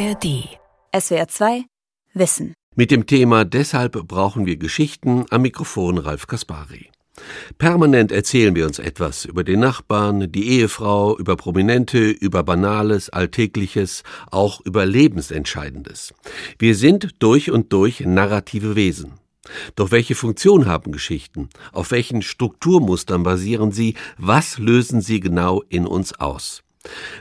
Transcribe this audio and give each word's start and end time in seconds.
ARD. 0.00 0.48
SWR 0.98 1.28
2 1.28 1.64
Wissen. 2.14 2.54
Mit 2.74 2.90
dem 2.90 3.04
Thema 3.04 3.44
Deshalb 3.44 3.92
brauchen 4.08 4.46
wir 4.46 4.56
Geschichten 4.56 5.26
am 5.28 5.42
Mikrofon 5.42 5.98
Ralf 5.98 6.26
Kaspari. 6.26 6.88
Permanent 7.58 8.10
erzählen 8.10 8.54
wir 8.54 8.64
uns 8.64 8.78
etwas 8.78 9.26
über 9.26 9.44
den 9.44 9.60
Nachbarn, 9.60 10.32
die 10.32 10.48
Ehefrau, 10.52 11.18
über 11.18 11.36
Prominente, 11.36 12.08
über 12.08 12.42
Banales, 12.44 13.10
Alltägliches, 13.10 14.02
auch 14.30 14.62
über 14.62 14.86
Lebensentscheidendes. 14.86 16.14
Wir 16.58 16.74
sind 16.74 17.10
durch 17.18 17.50
und 17.50 17.70
durch 17.74 18.00
narrative 18.00 18.76
Wesen. 18.76 19.18
Doch 19.76 19.90
welche 19.90 20.14
Funktion 20.14 20.64
haben 20.64 20.92
Geschichten? 20.92 21.50
Auf 21.72 21.90
welchen 21.90 22.22
Strukturmustern 22.22 23.22
basieren 23.22 23.70
sie? 23.70 23.96
Was 24.16 24.56
lösen 24.56 25.02
sie 25.02 25.20
genau 25.20 25.62
in 25.68 25.86
uns 25.86 26.18
aus? 26.18 26.62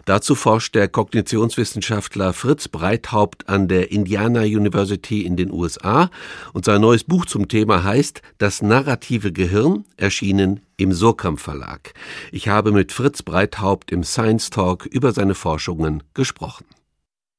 Dazu 0.06 0.36
forscht 0.36 0.76
der 0.76 0.88
Kognitionswissenschaftler 0.88 2.34
Fritz 2.34 2.68
Breithaupt 2.68 3.50
an 3.50 3.68
der 3.68 3.92
Indiana 3.92 4.42
University 4.42 5.22
in 5.22 5.36
den 5.36 5.52
USA 5.52 6.10
und 6.54 6.66
sein 6.66 6.82
neues 6.82 7.04
Buch 7.04 7.26
zum 7.26 7.48
Thema 7.48 7.84
heißt 7.84 8.22
Das 8.38 8.62
narrative 8.62 9.32
Gehirn, 9.32 9.86
erschienen 9.98 10.62
im 10.78 10.94
Surkamp 10.94 11.40
Verlag. 11.40 11.94
Ich 12.32 12.48
habe 12.48 12.72
mit 12.72 12.92
Fritz 12.92 13.22
Breithaupt 13.22 13.92
im 13.92 14.04
Science 14.04 14.50
Talk 14.50 14.86
über 14.86 15.12
seine 15.12 15.36
Forschungen 15.36 16.04
gesprochen. 16.14 16.66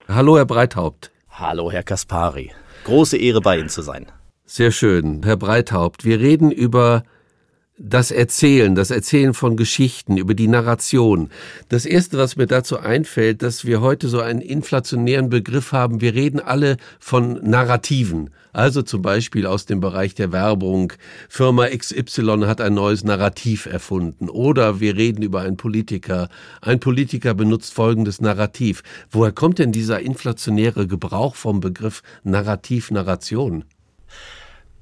Hallo, 0.06 0.36
Herr 0.36 0.44
Breithaupt. 0.44 1.10
Hallo, 1.30 1.72
Herr 1.72 1.82
Kaspari. 1.82 2.50
Große 2.84 3.16
Ehre, 3.16 3.40
bei 3.40 3.58
Ihnen 3.58 3.68
zu 3.68 3.82
sein. 3.82 4.06
Sehr 4.44 4.72
schön, 4.72 5.22
Herr 5.22 5.36
Breithaupt. 5.36 6.04
Wir 6.04 6.18
reden 6.18 6.50
über 6.50 7.04
das 7.82 8.10
Erzählen, 8.10 8.74
das 8.74 8.90
Erzählen 8.90 9.32
von 9.32 9.56
Geschichten, 9.56 10.18
über 10.18 10.34
die 10.34 10.48
Narration. 10.48 11.30
Das 11.70 11.86
Erste, 11.86 12.18
was 12.18 12.36
mir 12.36 12.46
dazu 12.46 12.78
einfällt, 12.78 13.40
dass 13.42 13.64
wir 13.64 13.80
heute 13.80 14.08
so 14.08 14.20
einen 14.20 14.42
inflationären 14.42 15.30
Begriff 15.30 15.72
haben. 15.72 16.02
Wir 16.02 16.14
reden 16.14 16.40
alle 16.40 16.76
von 16.98 17.40
Narrativen. 17.42 18.30
Also 18.52 18.82
zum 18.82 19.00
Beispiel 19.00 19.46
aus 19.46 19.64
dem 19.64 19.80
Bereich 19.80 20.14
der 20.14 20.30
Werbung. 20.30 20.92
Firma 21.30 21.68
XY 21.68 22.42
hat 22.44 22.60
ein 22.60 22.74
neues 22.74 23.02
Narrativ 23.02 23.64
erfunden. 23.64 24.28
Oder 24.28 24.80
wir 24.80 24.96
reden 24.96 25.22
über 25.22 25.40
einen 25.40 25.56
Politiker. 25.56 26.28
Ein 26.60 26.80
Politiker 26.80 27.32
benutzt 27.32 27.72
folgendes 27.72 28.20
Narrativ. 28.20 28.82
Woher 29.10 29.32
kommt 29.32 29.58
denn 29.58 29.72
dieser 29.72 30.00
inflationäre 30.00 30.86
Gebrauch 30.86 31.34
vom 31.34 31.60
Begriff 31.60 32.02
Narrativ, 32.24 32.90
Narration? 32.90 33.64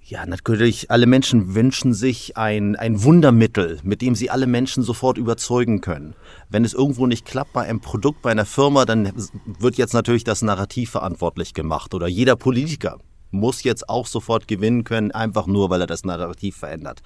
Ja, 0.09 0.25
natürlich, 0.25 0.91
alle 0.91 1.05
Menschen 1.05 1.55
wünschen 1.55 1.93
sich 1.93 2.39
ein, 2.39 2.77
ein 2.77 3.03
Wundermittel, 3.03 3.79
mit 3.83 4.01
dem 4.01 4.15
sie 4.15 4.31
alle 4.31 4.47
Menschen 4.47 4.83
sofort 4.83 5.19
überzeugen 5.19 5.83
können. 5.83 6.15
Wenn 6.49 6.65
es 6.65 6.73
irgendwo 6.73 7.07
nicht 7.07 7.27
klappt 7.27 7.53
bei 7.53 7.65
einem 7.65 7.81
Produkt, 7.81 8.23
bei 8.23 8.31
einer 8.31 8.47
Firma, 8.47 8.87
dann 8.87 9.13
wird 9.45 9.77
jetzt 9.77 9.93
natürlich 9.93 10.25
das 10.25 10.41
Narrativ 10.41 10.89
verantwortlich 10.93 11.53
gemacht. 11.53 11.93
Oder 11.93 12.09
jeder 12.09 12.37
Politiker 12.37 12.97
muss 13.33 13.65
jetzt 13.65 13.91
auch 13.91 14.07
sofort 14.07 14.49
gewinnen 14.49 14.83
können, 14.85 15.11
einfach 15.11 15.47
nur, 15.47 15.69
weil 15.69 15.83
er 15.83 15.87
das 15.87 16.07
Narrativ 16.07 16.57
verändert. 16.57 17.03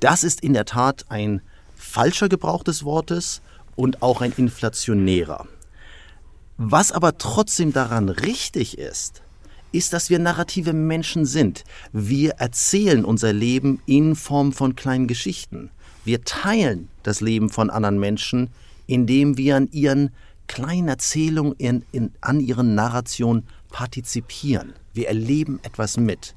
Das 0.00 0.22
ist 0.22 0.42
in 0.42 0.52
der 0.52 0.66
Tat 0.66 1.06
ein 1.08 1.40
falscher 1.74 2.28
Gebrauch 2.28 2.64
des 2.64 2.84
Wortes 2.84 3.40
und 3.76 4.02
auch 4.02 4.20
ein 4.20 4.34
inflationärer. 4.36 5.46
Was 6.58 6.92
aber 6.92 7.16
trotzdem 7.16 7.72
daran 7.72 8.10
richtig 8.10 8.76
ist, 8.76 9.22
ist, 9.76 9.92
dass 9.92 10.10
wir 10.10 10.18
narrative 10.18 10.72
Menschen 10.72 11.26
sind. 11.26 11.64
Wir 11.92 12.32
erzählen 12.32 13.04
unser 13.04 13.32
Leben 13.32 13.80
in 13.86 14.16
Form 14.16 14.52
von 14.52 14.74
kleinen 14.74 15.06
Geschichten. 15.06 15.70
Wir 16.04 16.22
teilen 16.24 16.88
das 17.02 17.20
Leben 17.20 17.50
von 17.50 17.68
anderen 17.70 17.98
Menschen, 17.98 18.50
indem 18.86 19.36
wir 19.36 19.56
an 19.56 19.68
ihren 19.72 20.10
kleinen 20.46 20.88
Erzählungen, 20.88 21.54
in, 21.58 21.84
in, 21.92 22.12
an 22.20 22.40
ihren 22.40 22.74
Narrationen 22.74 23.44
partizipieren. 23.70 24.74
Wir 24.94 25.08
erleben 25.08 25.60
etwas 25.62 25.96
mit. 25.96 26.34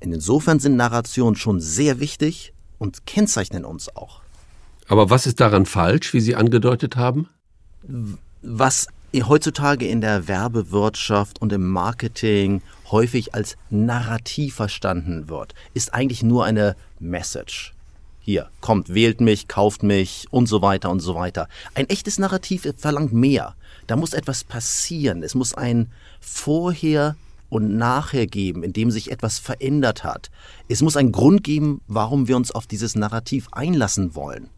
Insofern 0.00 0.60
sind 0.60 0.76
Narrationen 0.76 1.36
schon 1.36 1.60
sehr 1.60 2.00
wichtig 2.00 2.52
und 2.78 3.06
kennzeichnen 3.06 3.64
uns 3.64 3.94
auch. 3.94 4.22
Aber 4.88 5.10
was 5.10 5.26
ist 5.26 5.40
daran 5.40 5.66
falsch, 5.66 6.14
wie 6.14 6.20
Sie 6.20 6.34
angedeutet 6.34 6.96
haben? 6.96 7.28
Was 8.42 8.88
heutzutage 9.18 9.88
in 9.88 10.00
der 10.00 10.28
Werbewirtschaft 10.28 11.40
und 11.42 11.52
im 11.52 11.66
Marketing 11.68 12.62
häufig 12.90 13.34
als 13.34 13.56
Narrativ 13.68 14.54
verstanden 14.54 15.28
wird, 15.28 15.54
ist 15.74 15.92
eigentlich 15.92 16.22
nur 16.22 16.44
eine 16.44 16.76
Message. 17.00 17.74
Hier, 18.20 18.50
kommt, 18.60 18.94
wählt 18.94 19.20
mich, 19.20 19.48
kauft 19.48 19.82
mich 19.82 20.28
und 20.30 20.46
so 20.46 20.62
weiter 20.62 20.90
und 20.90 21.00
so 21.00 21.14
weiter. 21.16 21.48
Ein 21.74 21.88
echtes 21.88 22.18
Narrativ 22.18 22.68
verlangt 22.76 23.12
mehr. 23.12 23.56
Da 23.88 23.96
muss 23.96 24.12
etwas 24.12 24.44
passieren. 24.44 25.24
Es 25.24 25.34
muss 25.34 25.54
ein 25.54 25.90
Vorher 26.20 27.16
und 27.48 27.76
Nachher 27.76 28.26
geben, 28.28 28.62
in 28.62 28.72
dem 28.72 28.92
sich 28.92 29.10
etwas 29.10 29.40
verändert 29.40 30.04
hat. 30.04 30.30
Es 30.68 30.82
muss 30.82 30.96
einen 30.96 31.10
Grund 31.10 31.42
geben, 31.42 31.80
warum 31.88 32.28
wir 32.28 32.36
uns 32.36 32.52
auf 32.52 32.68
dieses 32.68 32.94
Narrativ 32.94 33.48
einlassen 33.50 34.14
wollen. 34.14 34.50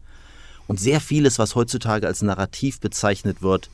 Und 0.67 0.79
sehr 0.79 1.01
vieles, 1.01 1.39
was 1.39 1.55
heutzutage 1.55 2.05
als 2.05 2.21
Narrativ 2.21 2.79
bezeichnet 2.79 3.41
wird, 3.41 3.71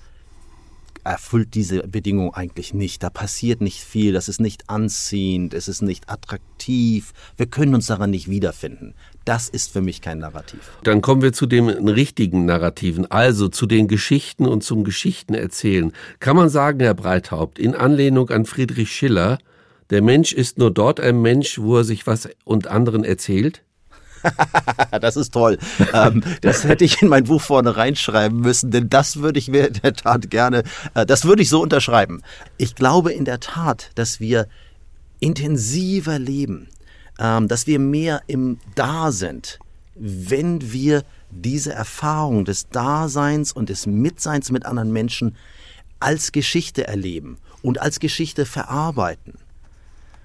erfüllt 1.04 1.54
diese 1.54 1.88
Bedingung 1.88 2.34
eigentlich 2.34 2.74
nicht. 2.74 3.04
Da 3.04 3.10
passiert 3.10 3.62
nicht 3.62 3.82
viel, 3.82 4.14
das 4.14 4.30
ist 4.30 4.40
nicht 4.40 4.70
anziehend, 4.70 5.54
es 5.54 5.68
ist 5.68 5.82
nicht 5.82 6.10
attraktiv, 6.10 7.14
wir 7.38 7.46
können 7.46 7.76
uns 7.76 7.88
daran 7.88 8.10
nicht 8.12 8.30
wiederfinden. 8.30 8.94
Das 9.26 9.50
ist 9.50 9.72
für 9.72 9.82
mich 9.82 10.02
kein 10.02 10.20
Narrativ. 10.20 10.72
Dann 10.84 11.02
kommen 11.02 11.22
wir 11.22 11.34
zu 11.34 11.46
den 11.46 11.70
richtigen 11.70 12.46
Narrativen, 12.46 13.10
also 13.12 13.48
zu 13.48 13.66
den 13.66 13.88
Geschichten 13.88 14.46
und 14.46 14.64
zum 14.64 14.84
Geschichtenerzählen. 14.84 15.92
Kann 16.20 16.36
man 16.36 16.50
sagen, 16.50 16.80
Herr 16.80 16.94
Breithaupt, 16.96 17.60
in 17.60 17.76
Anlehnung 17.76 18.30
an 18.30 18.46
Friedrich 18.46 18.92
Schiller, 18.92 19.38
der 19.90 20.02
Mensch 20.02 20.34
ist 20.34 20.58
nur 20.58 20.72
dort 20.72 21.00
ein 21.00 21.22
Mensch, 21.22 21.60
wo 21.60 21.78
er 21.78 21.84
sich 21.84 22.06
was 22.06 22.30
und 22.44 22.68
anderen 22.68 23.04
erzählt? 23.04 23.64
das 25.02 25.16
ist 25.16 25.34
toll. 25.34 25.58
Ähm, 25.94 26.24
das 26.42 26.64
hätte 26.64 26.84
ich 26.84 27.02
in 27.02 27.08
mein 27.08 27.26
Buch 27.26 27.42
vorne 27.42 27.76
reinschreiben 27.76 28.40
müssen, 28.40 28.72
denn 28.72 28.90
das 28.90 29.18
würde 29.18 29.40
ich 29.40 29.48
mir 29.48 29.68
in 29.68 29.74
der 29.74 29.94
Tat 29.94 30.30
gerne, 30.30 30.64
äh, 30.94 31.06
das 31.06 31.26
würde 31.26 31.42
ich 31.42 31.50
so 31.50 31.62
unterschreiben. 31.62 32.22
Ich 32.58 32.76
glaube 32.76 33.12
in 33.12 33.26
der 33.26 33.40
Tat, 33.40 33.92
dass 33.96 34.20
wir 34.20 34.48
intensiver 35.20 36.20
leben, 36.20 36.70
ähm, 37.20 37.48
dass 37.48 37.68
wir 37.68 37.80
mehr 37.80 38.22
im 38.28 38.60
Da 38.76 39.12
sind, 39.12 39.60
wenn 39.96 40.72
wir 40.72 41.04
diese 41.32 41.74
Erfahrung 41.74 42.46
des 42.46 42.70
Daseins 42.70 43.52
und 43.52 43.70
des 43.70 43.86
Mitseins 43.86 44.52
mit 44.52 44.66
anderen 44.66 44.92
Menschen 44.92 45.36
als 46.00 46.32
Geschichte 46.32 46.88
erleben 46.88 47.38
und 47.62 47.82
als 47.82 48.00
Geschichte 48.00 48.46
verarbeiten. 48.46 49.34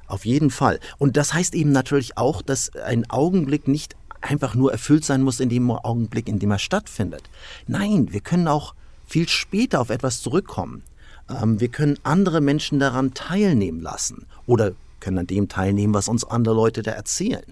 Auf 0.07 0.25
jeden 0.25 0.51
Fall. 0.51 0.81
Und 0.99 1.17
das 1.17 1.33
heißt 1.33 1.55
eben 1.55 1.73
natürlich 1.73 2.19
auch, 2.19 2.43
dass 2.43 2.75
ein 2.77 3.09
Augenblick 3.11 3.69
nicht 3.69 3.97
einfach 4.21 4.55
nur 4.55 4.73
erfüllt 4.73 5.05
sein 5.05 5.23
muss 5.23 5.41
in 5.41 5.49
dem 5.49 5.71
Augenblick, 5.71 6.29
in 6.29 6.39
dem 6.39 6.51
er 6.51 6.59
stattfindet. 6.59 7.23
Nein, 7.67 8.13
wir 8.13 8.21
können 8.21 8.49
auch 8.49 8.75
viel 9.07 9.29
später 9.29 9.81
auf 9.81 9.91
etwas 9.91 10.23
zurückkommen. 10.23 10.83
Ähm, 11.29 11.61
wir 11.61 11.69
können 11.69 11.99
andere 12.03 12.41
Menschen 12.41 12.79
daran 12.79 13.15
teilnehmen 13.15 13.81
lassen 13.81 14.27
oder 14.47 14.73
können 15.01 15.19
an 15.19 15.27
dem 15.27 15.49
teilnehmen, 15.49 15.95
was 15.95 16.09
uns 16.09 16.25
andere 16.25 16.55
Leute 16.55 16.83
da 16.83 16.93
erzählen. 16.93 17.45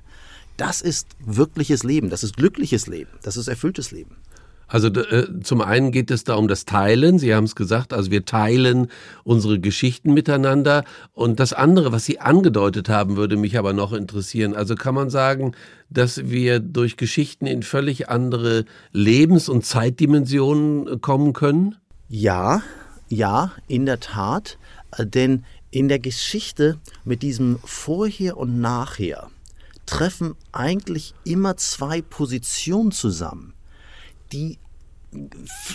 Das 0.57 0.81
ist 0.81 1.09
wirkliches 1.19 1.83
Leben, 1.83 2.11
das 2.11 2.25
ist 2.25 2.37
glückliches 2.37 2.87
Leben, 2.87 3.11
das 3.23 3.37
ist 3.37 3.49
erfülltes 3.49 3.91
Leben. 3.91 4.17
Also 4.73 4.89
äh, 4.89 5.27
zum 5.43 5.61
einen 5.61 5.93
geht 5.93 6.11
es 6.11 6.25
da 6.25 6.35
um 6.35 6.49
das 6.49 6.65
Teilen, 6.65 7.19
Sie 7.19 7.35
haben 7.35 7.45
es 7.45 7.55
gesagt, 7.55 7.93
also 7.93 8.11
wir 8.11 8.25
teilen 8.25 8.89
unsere 9.23 9.61
Geschichten 9.61 10.15
miteinander. 10.15 10.85
Und 11.13 11.41
das 11.41 11.53
andere, 11.53 11.93
was 11.93 12.07
Sie 12.07 12.21
angedeutet 12.21 12.89
haben, 12.89 13.19
würde 13.19 13.37
mich 13.37 13.59
aber 13.59 13.75
noch 13.75 13.93
interessieren. 13.93 14.55
Also 14.55 14.75
kann 14.75 14.95
man 14.95 15.11
sagen, 15.11 15.53
dass 15.91 16.31
wir 16.31 16.59
durch 16.59 16.97
Geschichten 16.97 17.45
in 17.45 17.63
völlig 17.63 18.09
andere 18.09 18.65
Lebens- 18.93 19.51
und 19.51 19.67
Zeitdimensionen 19.67 20.89
äh, 20.89 20.97
kommen 20.97 21.35
können? 21.35 21.77
Ja, 22.09 22.63
ja, 23.09 23.53
in 23.69 23.85
der 23.85 24.01
Tat. 24.01 24.57
Äh, 24.97 25.05
denn 25.05 25.45
in 25.71 25.89
der 25.89 25.99
Geschichte 25.99 26.79
mit 27.05 27.21
diesem 27.21 27.59
Vorher 27.63 28.39
und 28.39 28.59
Nachher 28.59 29.29
treffen 29.85 30.35
eigentlich 30.51 31.13
immer 31.25 31.59
zwei 31.59 32.01
Positionen 32.01 32.91
zusammen 32.91 33.53
die 34.33 34.59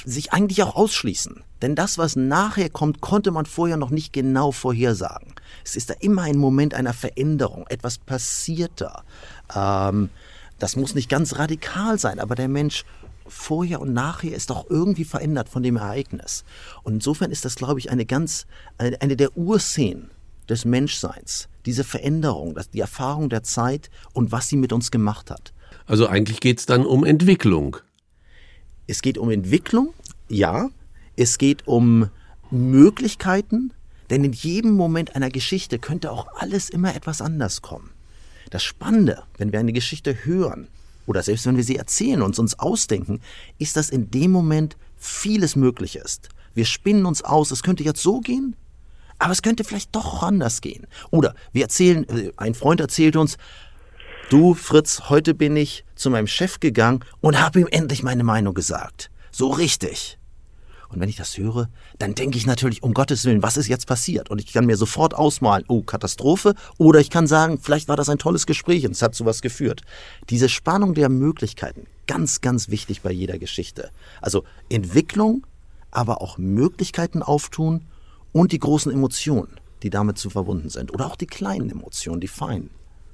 sich 0.05 0.33
eigentlich 0.33 0.63
auch 0.63 0.75
ausschließen. 0.75 1.43
Denn 1.61 1.75
das, 1.75 1.97
was 1.97 2.15
nachher 2.15 2.69
kommt, 2.69 3.01
konnte 3.01 3.31
man 3.31 3.45
vorher 3.45 3.77
noch 3.77 3.91
nicht 3.91 4.11
genau 4.11 4.51
vorhersagen. 4.51 5.33
Es 5.63 5.75
ist 5.75 5.89
da 5.89 5.93
immer 5.99 6.23
ein 6.23 6.37
Moment 6.37 6.73
einer 6.73 6.93
Veränderung, 6.93 7.65
etwas 7.69 7.97
passiert 7.99 8.71
da. 8.77 9.03
Ähm, 9.55 10.09
das 10.59 10.75
muss 10.75 10.95
nicht 10.95 11.09
ganz 11.09 11.37
radikal 11.37 11.99
sein, 11.99 12.19
aber 12.19 12.33
der 12.33 12.47
Mensch 12.47 12.83
vorher 13.27 13.81
und 13.81 13.93
nachher 13.93 14.35
ist 14.35 14.49
doch 14.49 14.69
irgendwie 14.69 15.03
verändert 15.03 15.49
von 15.49 15.61
dem 15.61 15.75
Ereignis. 15.75 16.43
Und 16.83 16.95
insofern 16.95 17.31
ist 17.31 17.45
das, 17.45 17.55
glaube 17.55 17.79
ich, 17.79 17.91
eine 17.91 18.05
ganz, 18.05 18.47
eine, 18.77 19.15
der 19.15 19.37
Urszenen 19.37 20.09
des 20.49 20.65
Menschseins. 20.65 21.49
Diese 21.65 21.83
Veränderung, 21.83 22.57
die 22.73 22.79
Erfahrung 22.79 23.29
der 23.29 23.43
Zeit 23.43 23.89
und 24.13 24.31
was 24.31 24.47
sie 24.47 24.55
mit 24.55 24.71
uns 24.71 24.89
gemacht 24.89 25.29
hat. 25.29 25.53
Also 25.85 26.07
eigentlich 26.07 26.39
geht 26.39 26.59
es 26.59 26.65
dann 26.65 26.85
um 26.85 27.03
Entwicklung. 27.03 27.77
Es 28.87 29.01
geht 29.01 29.17
um 29.17 29.29
Entwicklung, 29.29 29.93
ja. 30.29 30.69
Es 31.17 31.37
geht 31.37 31.67
um 31.67 32.09
Möglichkeiten, 32.51 33.73
denn 34.09 34.23
in 34.23 34.33
jedem 34.33 34.73
Moment 34.73 35.15
einer 35.15 35.29
Geschichte 35.29 35.77
könnte 35.79 36.11
auch 36.11 36.27
alles 36.35 36.69
immer 36.69 36.95
etwas 36.95 37.21
anders 37.21 37.61
kommen. 37.61 37.91
Das 38.49 38.63
Spannende, 38.63 39.23
wenn 39.37 39.51
wir 39.51 39.59
eine 39.59 39.73
Geschichte 39.73 40.25
hören 40.25 40.67
oder 41.05 41.21
selbst 41.23 41.45
wenn 41.45 41.57
wir 41.57 41.63
sie 41.63 41.75
erzählen 41.75 42.21
und 42.21 42.37
uns 42.39 42.59
ausdenken, 42.59 43.19
ist, 43.57 43.75
dass 43.75 43.89
in 43.89 44.09
dem 44.11 44.31
Moment 44.31 44.77
vieles 44.95 45.55
möglich 45.55 45.95
ist. 45.97 46.29
Wir 46.53 46.65
spinnen 46.65 47.05
uns 47.05 47.23
aus, 47.23 47.51
es 47.51 47.63
könnte 47.63 47.83
jetzt 47.83 48.01
so 48.01 48.19
gehen, 48.19 48.55
aber 49.19 49.31
es 49.31 49.41
könnte 49.41 49.63
vielleicht 49.63 49.95
doch 49.95 50.21
anders 50.23 50.61
gehen. 50.61 50.87
Oder 51.11 51.35
wir 51.51 51.63
erzählen, 51.63 52.07
äh, 52.09 52.31
ein 52.37 52.53
Freund 52.53 52.79
erzählt 52.79 53.15
uns, 53.15 53.37
du 54.29 54.53
Fritz, 54.53 55.03
heute 55.09 55.33
bin 55.33 55.55
ich 55.55 55.85
zu 55.95 56.09
meinem 56.09 56.27
Chef 56.27 56.59
gegangen 56.59 57.03
und 57.21 57.39
habe 57.39 57.59
ihm 57.59 57.67
endlich 57.71 58.03
meine 58.03 58.23
Meinung 58.23 58.53
gesagt. 58.53 59.09
So 59.31 59.49
richtig. 59.49 60.17
Und 60.89 61.01
wenn 61.01 61.09
ich 61.09 61.17
das 61.17 61.37
höre, 61.37 61.69
dann 61.99 62.15
denke 62.15 62.37
ich 62.37 62.45
natürlich, 62.45 62.81
um 62.81 62.93
Gottes 62.93 63.25
Willen, 63.25 63.43
was 63.43 63.57
ist 63.57 63.67
jetzt 63.67 63.87
passiert? 63.87 64.29
Und 64.29 64.39
ich 64.39 64.53
kann 64.53 64.65
mir 64.65 64.77
sofort 64.77 65.13
ausmalen, 65.13 65.65
oh, 65.67 65.81
Katastrophe. 65.81 66.55
Oder 66.77 66.99
ich 67.01 67.09
kann 67.09 67.27
sagen, 67.27 67.59
vielleicht 67.61 67.89
war 67.89 67.97
das 67.97 68.07
ein 68.07 68.19
tolles 68.19 68.45
Gespräch 68.45 68.85
und 68.85 68.91
es 68.91 69.01
hat 69.01 69.13
zu 69.13 69.25
was 69.25 69.41
geführt. 69.41 69.81
Diese 70.29 70.47
Spannung 70.47 70.93
der 70.93 71.09
Möglichkeiten, 71.09 71.87
ganz, 72.07 72.39
ganz 72.39 72.69
wichtig 72.69 73.01
bei 73.01 73.11
jeder 73.11 73.37
Geschichte. 73.37 73.91
Also 74.21 74.45
Entwicklung, 74.69 75.45
aber 75.91 76.21
auch 76.21 76.37
Möglichkeiten 76.37 77.21
auftun 77.21 77.85
und 78.31 78.53
die 78.53 78.59
großen 78.59 78.91
Emotionen, 78.91 79.59
die 79.83 79.89
damit 79.89 80.17
zu 80.17 80.29
verbunden 80.29 80.69
sind. 80.69 80.93
Oder 80.93 81.07
auch 81.07 81.17
die 81.17 81.27
kleinen 81.27 81.69
Emotionen, 81.69 82.21
die 82.21 82.29
feinen. 82.29 82.69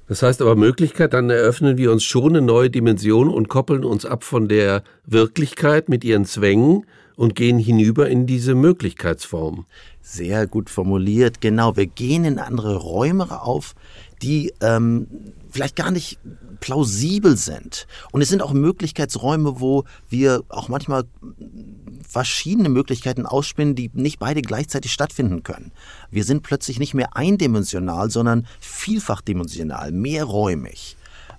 Das 0.06 0.22
heißt 0.22 0.42
aber 0.42 0.54
Möglichkeit, 0.54 1.14
dann 1.14 1.30
eröffnen 1.30 1.78
wir 1.78 1.90
uns 1.90 2.04
schon 2.04 2.36
eine 2.36 2.42
neue 2.42 2.68
Dimension 2.68 3.28
und 3.28 3.48
koppeln 3.48 3.84
uns 3.84 4.04
ab 4.04 4.22
von 4.22 4.48
der 4.48 4.82
Wirklichkeit 5.06 5.88
mit 5.88 6.04
ihren 6.04 6.26
Zwängen 6.26 6.84
und 7.16 7.34
gehen 7.34 7.58
hinüber 7.58 8.08
in 8.08 8.26
diese 8.26 8.54
Möglichkeitsform. 8.54 9.64
Sehr 10.02 10.46
gut 10.46 10.68
formuliert, 10.68 11.40
genau. 11.40 11.76
Wir 11.76 11.86
gehen 11.86 12.24
in 12.24 12.38
andere 12.38 12.76
Räume 12.76 13.42
auf, 13.42 13.74
die 14.24 14.54
ähm, 14.62 15.06
vielleicht 15.50 15.76
gar 15.76 15.90
nicht 15.90 16.18
plausibel 16.60 17.36
sind. 17.36 17.86
Und 18.10 18.22
es 18.22 18.30
sind 18.30 18.40
auch 18.40 18.54
Möglichkeitsräume, 18.54 19.60
wo 19.60 19.84
wir 20.08 20.42
auch 20.48 20.68
manchmal 20.68 21.04
verschiedene 22.08 22.70
Möglichkeiten 22.70 23.26
ausspinnen, 23.26 23.74
die 23.74 23.90
nicht 23.92 24.18
beide 24.18 24.40
gleichzeitig 24.40 24.92
stattfinden 24.92 25.42
können. 25.42 25.72
Wir 26.10 26.24
sind 26.24 26.42
plötzlich 26.42 26.78
nicht 26.78 26.94
mehr 26.94 27.16
eindimensional, 27.16 28.10
sondern 28.10 28.46
vielfachdimensional, 28.60 29.92
mehrräumig. 29.92 30.96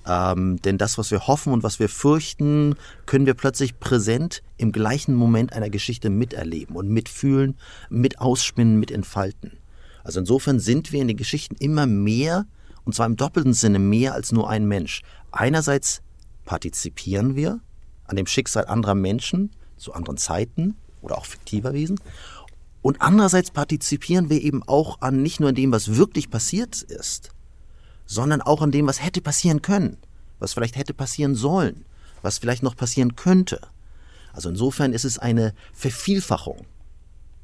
Ähm, 0.08 0.62
denn 0.62 0.78
das, 0.78 1.00
was 1.00 1.10
wir 1.10 1.26
hoffen 1.26 1.52
und 1.54 1.64
was 1.64 1.80
wir 1.80 1.90
fürchten, 1.90 2.76
können 3.08 3.26
wir 3.26 3.34
plötzlich 3.34 3.80
präsent 3.80 4.44
im 4.58 4.72
gleichen 4.72 5.16
Moment 5.16 5.54
einer 5.54 5.72
Geschichte 5.72 6.12
miterleben 6.12 6.76
und 6.76 6.90
mitfühlen, 6.90 7.58
mit 7.90 8.20
ausspinnen, 8.20 8.80
mit 8.80 8.92
entfalten. 8.92 9.54
Also 10.04 10.20
insofern 10.20 10.60
sind 10.60 10.92
wir 10.92 11.02
in 11.02 11.08
den 11.08 11.18
Geschichten 11.18 11.56
immer 11.56 11.88
mehr, 11.88 12.46
und 12.86 12.94
zwar 12.94 13.08
im 13.08 13.18
doppelten 13.18 13.54
Sinne 13.54 13.80
mehr 13.80 14.14
als 14.14 14.32
nur 14.32 14.50
ein 14.50 14.68
Mensch. 14.68 15.02
Einerseits 15.32 16.02
partizipieren 16.46 17.36
wir 17.36 17.60
an 18.06 18.16
dem 18.16 18.28
Schicksal 18.28 18.68
anderer 18.68 18.96
Menschen 18.96 19.52
zu 19.78 19.94
anderen 19.94 20.18
Zeiten 20.18 20.76
oder 21.02 21.18
auch 21.18 21.26
fiktiver 21.26 21.74
Wesen. 21.74 22.00
Und 22.82 23.02
andererseits 23.02 23.50
partizipieren 23.50 24.30
wir 24.30 24.42
eben 24.42 24.62
auch 24.64 25.02
an 25.02 25.24
nicht 25.24 25.40
nur 25.40 25.50
an 25.50 25.56
dem, 25.56 25.72
was 25.72 25.96
wirklich 25.96 26.30
passiert 26.30 26.84
ist, 26.84 27.32
sondern 28.06 28.42
auch 28.42 28.62
an 28.62 28.72
dem, 28.72 28.86
was 28.86 29.04
hätte 29.04 29.22
passieren 29.22 29.64
können, 29.64 29.98
was 30.38 30.54
vielleicht 30.54 30.76
hätte 30.76 30.94
passieren 30.94 31.34
sollen, 31.34 31.86
was 32.22 32.38
vielleicht 32.38 32.62
noch 32.62 32.76
passieren 32.76 33.16
könnte. 33.16 33.60
Also 34.34 34.50
insofern 34.50 34.94
ist 34.94 35.06
es 35.06 35.18
eine 35.18 35.56
Vervielfachung 35.74 36.66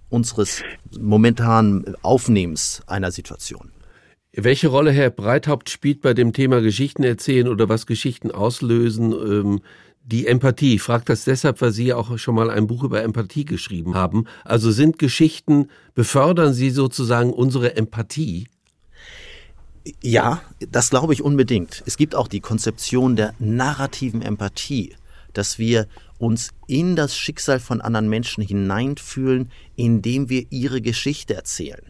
unseres 0.09 0.61
momentanen 0.99 1.95
Aufnehmens 2.03 2.83
einer 2.85 3.11
Situation. 3.11 3.71
Welche 4.33 4.69
Rolle, 4.69 4.91
Herr 4.91 5.09
Breithaupt, 5.09 5.69
spielt 5.69 6.01
bei 6.01 6.13
dem 6.13 6.31
Thema 6.31 6.61
Geschichten 6.61 7.03
erzählen 7.03 7.49
oder 7.49 7.67
was 7.67 7.85
Geschichten 7.85 8.31
auslösen 8.31 9.11
ähm, 9.11 9.61
die 10.05 10.25
Empathie? 10.25 10.75
Ich 10.75 10.81
frage 10.81 11.03
das 11.05 11.25
deshalb, 11.25 11.59
weil 11.61 11.73
Sie 11.73 11.87
ja 11.87 11.97
auch 11.97 12.17
schon 12.17 12.35
mal 12.35 12.49
ein 12.49 12.65
Buch 12.65 12.83
über 12.83 13.03
Empathie 13.03 13.43
geschrieben 13.43 13.95
haben. 13.95 14.25
Also 14.45 14.71
sind 14.71 14.99
Geschichten, 14.99 15.67
befördern 15.95 16.53
sie 16.53 16.69
sozusagen 16.69 17.33
unsere 17.33 17.75
Empathie? 17.75 18.47
Ja, 20.01 20.41
das 20.59 20.91
glaube 20.91 21.11
ich 21.11 21.21
unbedingt. 21.21 21.83
Es 21.85 21.97
gibt 21.97 22.15
auch 22.15 22.29
die 22.29 22.39
Konzeption 22.39 23.17
der 23.17 23.33
narrativen 23.39 24.21
Empathie, 24.21 24.95
dass 25.33 25.59
wir 25.59 25.87
uns 26.19 26.51
in 26.67 26.95
das 26.95 27.17
Schicksal 27.17 27.59
von 27.59 27.81
anderen 27.81 28.07
Menschen 28.07 28.43
hineinfühlen, 28.43 29.51
indem 29.75 30.29
wir 30.29 30.45
ihre 30.51 30.81
Geschichte 30.81 31.33
erzählen. 31.33 31.81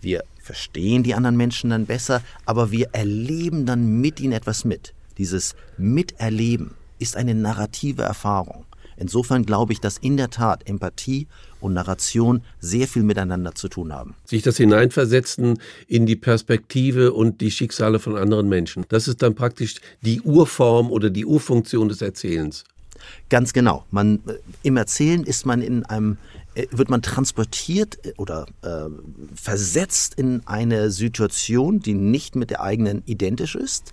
Wir 0.00 0.22
verstehen 0.48 1.02
die 1.02 1.14
anderen 1.14 1.36
Menschen 1.36 1.68
dann 1.68 1.84
besser, 1.84 2.22
aber 2.46 2.70
wir 2.70 2.88
erleben 2.92 3.66
dann 3.66 4.00
mit 4.00 4.18
ihnen 4.18 4.32
etwas 4.32 4.64
mit. 4.64 4.94
Dieses 5.18 5.54
Miterleben 5.76 6.70
ist 6.98 7.16
eine 7.18 7.34
narrative 7.34 8.00
Erfahrung. 8.00 8.64
Insofern 8.96 9.44
glaube 9.44 9.74
ich, 9.74 9.80
dass 9.80 9.98
in 9.98 10.16
der 10.16 10.30
Tat 10.30 10.66
Empathie 10.66 11.26
und 11.60 11.74
Narration 11.74 12.40
sehr 12.60 12.88
viel 12.88 13.02
miteinander 13.02 13.54
zu 13.54 13.68
tun 13.68 13.92
haben. 13.92 14.14
Sich 14.24 14.42
das 14.42 14.56
Hineinversetzen 14.56 15.58
in 15.86 16.06
die 16.06 16.16
Perspektive 16.16 17.12
und 17.12 17.42
die 17.42 17.50
Schicksale 17.50 17.98
von 17.98 18.16
anderen 18.16 18.48
Menschen. 18.48 18.86
Das 18.88 19.06
ist 19.06 19.20
dann 19.20 19.34
praktisch 19.34 19.74
die 20.00 20.22
Urform 20.22 20.90
oder 20.90 21.10
die 21.10 21.26
Urfunktion 21.26 21.90
des 21.90 22.00
Erzählens. 22.00 22.64
Ganz 23.28 23.52
genau. 23.52 23.84
Man, 23.90 24.20
äh, 24.26 24.34
Im 24.62 24.76
Erzählen 24.78 25.24
ist 25.24 25.46
man 25.46 25.60
in 25.60 25.84
einem, 25.84 26.16
wird 26.70 26.90
man 26.90 27.02
transportiert 27.02 28.04
äh, 28.04 28.12
oder 28.16 28.46
äh, 28.62 28.88
versetzt 29.34 30.14
in 30.14 30.46
eine 30.46 30.90
Situation, 30.90 31.80
die 31.80 31.94
nicht 31.94 32.36
mit 32.36 32.50
der 32.50 32.62
eigenen 32.62 33.02
identisch 33.06 33.54
ist 33.54 33.92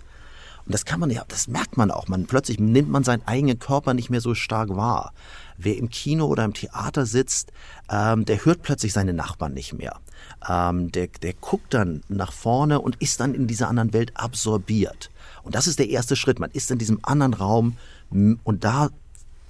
und 0.66 0.74
das 0.74 0.84
kann 0.84 0.98
man 0.98 1.10
ja, 1.10 1.24
das 1.28 1.46
merkt 1.46 1.76
man 1.76 1.92
auch. 1.92 2.08
Man 2.08 2.26
plötzlich 2.26 2.58
nimmt 2.58 2.90
man 2.90 3.04
seinen 3.04 3.22
eigenen 3.24 3.60
Körper 3.60 3.94
nicht 3.94 4.10
mehr 4.10 4.20
so 4.20 4.34
stark 4.34 4.70
wahr. 4.70 5.12
Wer 5.56 5.76
im 5.76 5.90
Kino 5.90 6.26
oder 6.26 6.44
im 6.44 6.54
Theater 6.54 7.06
sitzt, 7.06 7.52
ähm, 7.88 8.24
der 8.24 8.44
hört 8.44 8.62
plötzlich 8.62 8.92
seine 8.92 9.12
Nachbarn 9.12 9.54
nicht 9.54 9.74
mehr. 9.74 10.00
Ähm, 10.46 10.90
der, 10.90 11.06
der 11.06 11.34
guckt 11.34 11.72
dann 11.72 12.02
nach 12.08 12.32
vorne 12.32 12.80
und 12.80 12.96
ist 12.96 13.20
dann 13.20 13.32
in 13.32 13.46
dieser 13.46 13.68
anderen 13.68 13.92
Welt 13.92 14.10
absorbiert. 14.16 15.10
Und 15.44 15.54
das 15.54 15.68
ist 15.68 15.78
der 15.78 15.88
erste 15.88 16.16
Schritt. 16.16 16.40
Man 16.40 16.50
ist 16.50 16.70
in 16.72 16.78
diesem 16.78 16.98
anderen 17.02 17.34
Raum 17.34 17.76
und 18.10 18.64
da 18.64 18.90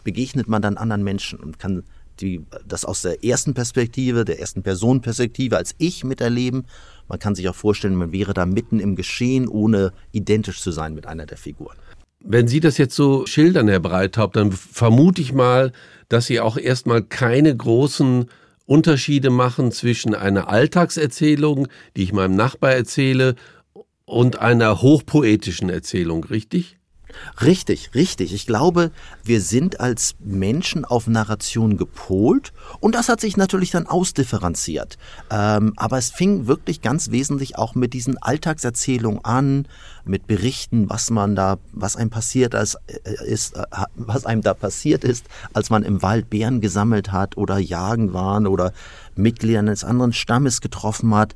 begegnet 0.04 0.48
man 0.48 0.60
dann 0.60 0.76
anderen 0.76 1.02
Menschen 1.02 1.40
und 1.40 1.58
kann 1.58 1.82
die, 2.20 2.44
das 2.66 2.84
aus 2.84 3.02
der 3.02 3.24
ersten 3.24 3.54
Perspektive, 3.54 4.24
der 4.24 4.40
ersten 4.40 4.62
Personenperspektive 4.62 5.56
als 5.56 5.74
ich 5.78 6.04
miterleben 6.04 6.66
man 7.08 7.18
kann 7.18 7.34
sich 7.34 7.48
auch 7.48 7.54
vorstellen, 7.54 7.94
man 7.94 8.12
wäre 8.12 8.34
da 8.34 8.46
mitten 8.46 8.80
im 8.80 8.96
Geschehen, 8.96 9.48
ohne 9.48 9.92
identisch 10.12 10.60
zu 10.60 10.72
sein 10.72 10.94
mit 10.94 11.06
einer 11.06 11.26
der 11.26 11.38
Figuren. 11.38 11.76
Wenn 12.20 12.48
Sie 12.48 12.60
das 12.60 12.78
jetzt 12.78 12.96
so 12.96 13.26
schildern, 13.26 13.68
Herr 13.68 13.80
Breithaupt, 13.80 14.36
dann 14.36 14.50
vermute 14.50 15.22
ich 15.22 15.32
mal, 15.32 15.72
dass 16.08 16.26
Sie 16.26 16.40
auch 16.40 16.56
erstmal 16.56 17.02
keine 17.02 17.54
großen 17.54 18.26
Unterschiede 18.64 19.30
machen 19.30 19.70
zwischen 19.70 20.14
einer 20.14 20.48
Alltagserzählung, 20.48 21.68
die 21.96 22.02
ich 22.02 22.12
meinem 22.12 22.34
Nachbar 22.34 22.72
erzähle, 22.72 23.36
und 24.08 24.38
einer 24.38 24.82
hochpoetischen 24.82 25.68
Erzählung, 25.68 26.24
richtig? 26.24 26.75
Richtig, 27.40 27.90
richtig. 27.94 28.32
Ich 28.34 28.46
glaube, 28.46 28.90
wir 29.22 29.40
sind 29.40 29.80
als 29.80 30.16
Menschen 30.20 30.84
auf 30.84 31.06
Narration 31.06 31.76
gepolt 31.76 32.52
und 32.80 32.94
das 32.94 33.08
hat 33.08 33.20
sich 33.20 33.36
natürlich 33.36 33.70
dann 33.70 33.86
ausdifferenziert. 33.86 34.98
Ähm, 35.30 35.72
aber 35.76 35.98
es 35.98 36.10
fing 36.10 36.46
wirklich 36.46 36.82
ganz 36.82 37.10
wesentlich 37.10 37.56
auch 37.56 37.74
mit 37.74 37.92
diesen 37.92 38.18
Alltagserzählungen 38.18 39.24
an, 39.24 39.68
mit 40.04 40.26
Berichten, 40.26 40.88
was 40.88 41.10
man 41.10 41.34
da, 41.34 41.58
was 41.72 41.96
einem 41.96 42.10
passiert 42.10 42.54
äh, 42.54 42.64
ist, 43.24 43.56
äh, 43.56 43.64
was 43.94 44.26
einem 44.26 44.42
da 44.42 44.54
passiert 44.54 45.04
ist, 45.04 45.26
als 45.52 45.70
man 45.70 45.82
im 45.82 46.02
Wald 46.02 46.30
Bären 46.30 46.60
gesammelt 46.60 47.12
hat 47.12 47.36
oder 47.36 47.58
jagen 47.58 48.12
waren 48.12 48.46
oder 48.46 48.72
Mitglieder 49.14 49.60
eines 49.60 49.84
anderen 49.84 50.12
Stammes 50.12 50.60
getroffen 50.60 51.14
hat 51.14 51.34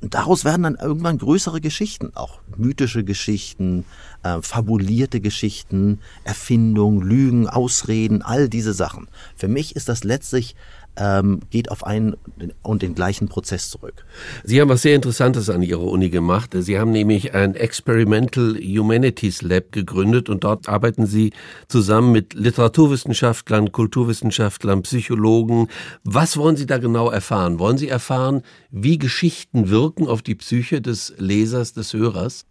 daraus 0.00 0.44
werden 0.44 0.62
dann 0.62 0.74
irgendwann 0.74 1.18
größere 1.18 1.60
Geschichten, 1.60 2.12
auch 2.14 2.40
mythische 2.56 3.04
Geschichten, 3.04 3.84
äh, 4.22 4.40
fabulierte 4.42 5.20
Geschichten, 5.20 6.00
Erfindungen, 6.24 7.02
Lügen, 7.02 7.48
Ausreden, 7.48 8.22
all 8.22 8.48
diese 8.48 8.74
Sachen. 8.74 9.08
Für 9.36 9.48
mich 9.48 9.76
ist 9.76 9.88
das 9.88 10.04
letztlich 10.04 10.54
ähm, 10.96 11.40
geht 11.50 11.70
auf 11.70 11.84
einen 11.84 12.16
und 12.62 12.82
den 12.82 12.94
gleichen 12.94 13.28
Prozess 13.28 13.70
zurück. 13.70 14.04
Sie 14.44 14.60
haben 14.60 14.68
was 14.68 14.82
sehr 14.82 14.94
Interessantes 14.94 15.48
an 15.48 15.62
Ihrer 15.62 15.82
Uni 15.82 16.10
gemacht. 16.10 16.50
Sie 16.54 16.78
haben 16.78 16.92
nämlich 16.92 17.34
ein 17.34 17.54
Experimental 17.54 18.56
Humanities 18.56 19.42
Lab 19.42 19.72
gegründet 19.72 20.28
und 20.28 20.44
dort 20.44 20.68
arbeiten 20.68 21.06
Sie 21.06 21.32
zusammen 21.68 22.12
mit 22.12 22.34
Literaturwissenschaftlern, 22.34 23.72
Kulturwissenschaftlern, 23.72 24.82
Psychologen. 24.82 25.68
Was 26.04 26.36
wollen 26.36 26.56
Sie 26.56 26.66
da 26.66 26.78
genau 26.78 27.10
erfahren? 27.10 27.58
Wollen 27.58 27.78
Sie 27.78 27.88
erfahren, 27.88 28.42
wie 28.70 28.98
Geschichten 28.98 29.70
wirken 29.70 30.06
auf 30.06 30.22
die 30.22 30.34
Psyche 30.34 30.80
des 30.80 31.14
Lesers, 31.18 31.72
des 31.72 31.92
Hörers? 31.92 32.46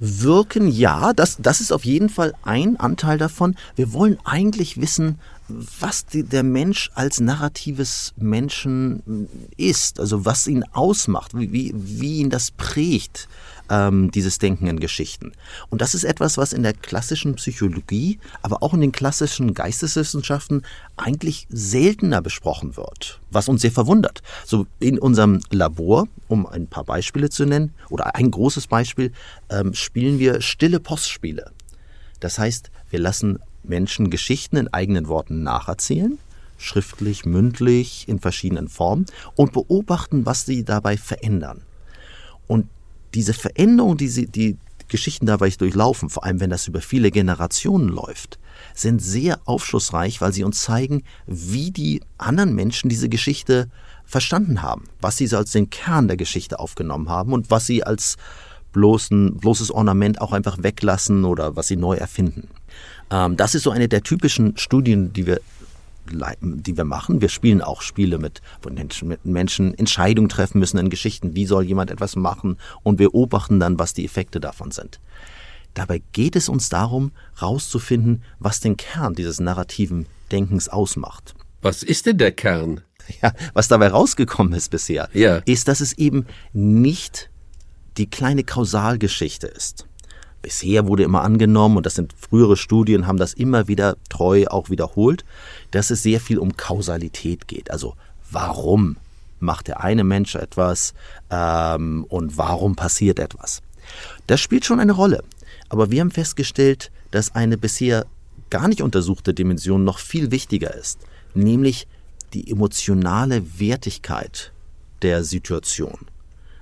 Wirken 0.00 0.68
ja, 0.68 1.12
das, 1.12 1.36
das 1.40 1.60
ist 1.60 1.72
auf 1.72 1.84
jeden 1.84 2.08
Fall 2.08 2.34
ein 2.42 2.78
Anteil 2.78 3.16
davon. 3.16 3.54
Wir 3.76 3.92
wollen 3.92 4.18
eigentlich 4.24 4.80
wissen, 4.80 5.18
was 5.48 6.06
die, 6.06 6.22
der 6.22 6.42
Mensch 6.42 6.90
als 6.94 7.20
narratives 7.20 8.14
Menschen 8.16 9.28
ist, 9.56 10.00
also 10.00 10.24
was 10.24 10.46
ihn 10.46 10.64
ausmacht, 10.72 11.32
wie, 11.34 11.72
wie 11.74 12.20
ihn 12.20 12.30
das 12.30 12.50
prägt, 12.50 13.28
ähm, 13.70 14.10
dieses 14.10 14.38
Denken 14.38 14.66
in 14.66 14.80
Geschichten. 14.80 15.32
Und 15.70 15.80
das 15.80 15.94
ist 15.94 16.04
etwas, 16.04 16.38
was 16.38 16.52
in 16.52 16.62
der 16.62 16.72
klassischen 16.72 17.34
Psychologie, 17.34 18.18
aber 18.42 18.62
auch 18.62 18.74
in 18.74 18.80
den 18.80 18.92
klassischen 18.92 19.54
Geisteswissenschaften 19.54 20.62
eigentlich 20.96 21.46
seltener 21.50 22.22
besprochen 22.22 22.76
wird, 22.76 23.20
was 23.30 23.48
uns 23.48 23.62
sehr 23.62 23.72
verwundert. 23.72 24.22
So 24.44 24.66
in 24.80 24.98
unserem 24.98 25.40
Labor, 25.50 26.08
um 26.28 26.46
ein 26.46 26.66
paar 26.66 26.84
Beispiele 26.84 27.30
zu 27.30 27.44
nennen, 27.44 27.74
oder 27.90 28.14
ein 28.14 28.30
großes 28.30 28.66
Beispiel, 28.66 29.12
ähm, 29.50 29.74
spielen 29.74 30.18
wir 30.18 30.40
stille 30.40 30.80
Postspiele. 30.80 31.50
Das 32.20 32.38
heißt, 32.38 32.70
wir 32.90 33.00
lassen 33.00 33.38
Menschen 33.64 34.10
Geschichten 34.10 34.56
in 34.56 34.72
eigenen 34.72 35.08
Worten 35.08 35.42
nacherzählen, 35.42 36.18
schriftlich, 36.58 37.24
mündlich, 37.24 38.08
in 38.08 38.20
verschiedenen 38.20 38.68
Formen 38.68 39.06
und 39.34 39.52
beobachten, 39.52 40.26
was 40.26 40.46
sie 40.46 40.64
dabei 40.64 40.96
verändern. 40.96 41.62
Und 42.46 42.68
diese 43.14 43.34
Veränderung, 43.34 43.96
die 43.96 44.08
sie, 44.08 44.26
die 44.26 44.56
Geschichten 44.88 45.26
dabei 45.26 45.48
durchlaufen, 45.50 46.10
vor 46.10 46.24
allem 46.24 46.40
wenn 46.40 46.50
das 46.50 46.68
über 46.68 46.80
viele 46.80 47.10
Generationen 47.10 47.88
läuft, 47.88 48.38
sind 48.74 49.00
sehr 49.00 49.40
aufschlussreich, 49.44 50.20
weil 50.20 50.32
sie 50.32 50.44
uns 50.44 50.60
zeigen, 50.62 51.02
wie 51.26 51.70
die 51.70 52.02
anderen 52.18 52.54
Menschen 52.54 52.90
diese 52.90 53.08
Geschichte 53.08 53.68
verstanden 54.04 54.62
haben, 54.62 54.84
was 55.00 55.16
sie 55.16 55.28
als 55.34 55.52
den 55.52 55.70
Kern 55.70 56.08
der 56.08 56.16
Geschichte 56.16 56.58
aufgenommen 56.58 57.08
haben 57.08 57.32
und 57.32 57.50
was 57.50 57.66
sie 57.66 57.82
als 57.82 58.16
bloßen, 58.72 59.38
bloßes 59.38 59.70
Ornament 59.70 60.20
auch 60.20 60.32
einfach 60.32 60.62
weglassen 60.62 61.24
oder 61.24 61.56
was 61.56 61.68
sie 61.68 61.76
neu 61.76 61.96
erfinden. 61.96 62.48
Ähm, 63.10 63.36
das 63.36 63.54
ist 63.54 63.62
so 63.62 63.70
eine 63.70 63.88
der 63.88 64.02
typischen 64.02 64.56
Studien, 64.56 65.12
die 65.12 65.26
wir 65.26 65.40
die 66.06 66.76
wir 66.76 66.84
machen. 66.84 67.20
Wir 67.20 67.28
spielen 67.28 67.62
auch 67.62 67.80
Spiele 67.80 68.18
mit, 68.18 68.42
wo 68.62 68.70
Menschen 69.24 69.74
Entscheidungen 69.78 70.28
treffen 70.28 70.58
müssen 70.58 70.78
in 70.78 70.90
Geschichten. 70.90 71.34
Wie 71.34 71.46
soll 71.46 71.64
jemand 71.64 71.90
etwas 71.90 72.16
machen? 72.16 72.58
Und 72.82 72.98
wir 72.98 73.10
beobachten 73.10 73.60
dann, 73.60 73.78
was 73.78 73.94
die 73.94 74.04
Effekte 74.04 74.40
davon 74.40 74.70
sind. 74.70 75.00
Dabei 75.72 76.02
geht 76.12 76.36
es 76.36 76.48
uns 76.48 76.68
darum, 76.68 77.12
herauszufinden, 77.38 78.22
was 78.38 78.60
den 78.60 78.76
Kern 78.76 79.14
dieses 79.14 79.40
narrativen 79.40 80.06
Denkens 80.30 80.68
ausmacht. 80.68 81.34
Was 81.62 81.82
ist 81.82 82.06
denn 82.06 82.18
der 82.18 82.32
Kern? 82.32 82.80
Ja, 83.20 83.34
was 83.52 83.68
dabei 83.68 83.88
rausgekommen 83.88 84.54
ist 84.54 84.70
bisher, 84.70 85.10
ja. 85.12 85.42
ist, 85.44 85.68
dass 85.68 85.82
es 85.82 85.92
eben 85.92 86.24
nicht 86.54 87.28
die 87.98 88.08
kleine 88.08 88.44
Kausalgeschichte 88.44 89.46
ist 89.46 89.86
bisher 90.44 90.86
wurde 90.86 91.04
immer 91.04 91.22
angenommen, 91.22 91.78
und 91.78 91.86
das 91.86 91.94
sind 91.94 92.12
frühere 92.12 92.58
Studien, 92.58 93.06
haben 93.06 93.16
das 93.16 93.32
immer 93.32 93.66
wieder 93.66 93.96
treu 94.10 94.44
auch 94.46 94.68
wiederholt, 94.68 95.24
dass 95.70 95.90
es 95.90 96.02
sehr 96.02 96.20
viel 96.20 96.38
um 96.38 96.58
Kausalität 96.58 97.48
geht. 97.48 97.70
Also 97.70 97.96
warum 98.30 98.96
macht 99.40 99.68
der 99.68 99.82
eine 99.82 100.04
Mensch 100.04 100.34
etwas 100.34 100.92
ähm, 101.30 102.04
und 102.10 102.36
warum 102.36 102.76
passiert 102.76 103.18
etwas? 103.18 103.62
Das 104.26 104.38
spielt 104.38 104.66
schon 104.66 104.80
eine 104.80 104.92
Rolle. 104.92 105.24
Aber 105.70 105.90
wir 105.90 106.02
haben 106.02 106.10
festgestellt, 106.10 106.90
dass 107.10 107.34
eine 107.34 107.56
bisher 107.56 108.04
gar 108.50 108.68
nicht 108.68 108.82
untersuchte 108.82 109.32
Dimension 109.32 109.82
noch 109.82 109.98
viel 109.98 110.30
wichtiger 110.30 110.74
ist, 110.74 110.98
nämlich 111.32 111.88
die 112.34 112.50
emotionale 112.50 113.58
Wertigkeit 113.58 114.52
der 115.00 115.24
Situation. 115.24 116.00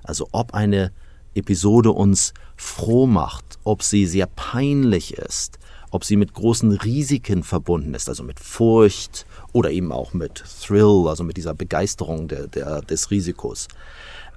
Also 0.03 0.29
ob 0.31 0.53
eine 0.53 0.93
Episode 1.35 1.91
uns 1.91 2.33
froh 2.55 3.07
macht, 3.07 3.59
ob 3.63 3.83
sie 3.83 4.05
sehr 4.05 4.27
peinlich 4.27 5.15
ist, 5.15 5.59
ob 5.91 6.03
sie 6.03 6.15
mit 6.15 6.33
großen 6.33 6.71
Risiken 6.71 7.43
verbunden 7.43 7.93
ist, 7.93 8.09
also 8.09 8.23
mit 8.23 8.39
Furcht 8.39 9.25
oder 9.51 9.71
eben 9.71 9.91
auch 9.91 10.13
mit 10.13 10.43
Thrill, 10.61 11.07
also 11.07 11.23
mit 11.23 11.37
dieser 11.37 11.53
Begeisterung 11.53 12.27
der, 12.27 12.47
der, 12.47 12.81
des 12.81 13.11
Risikos. 13.11 13.67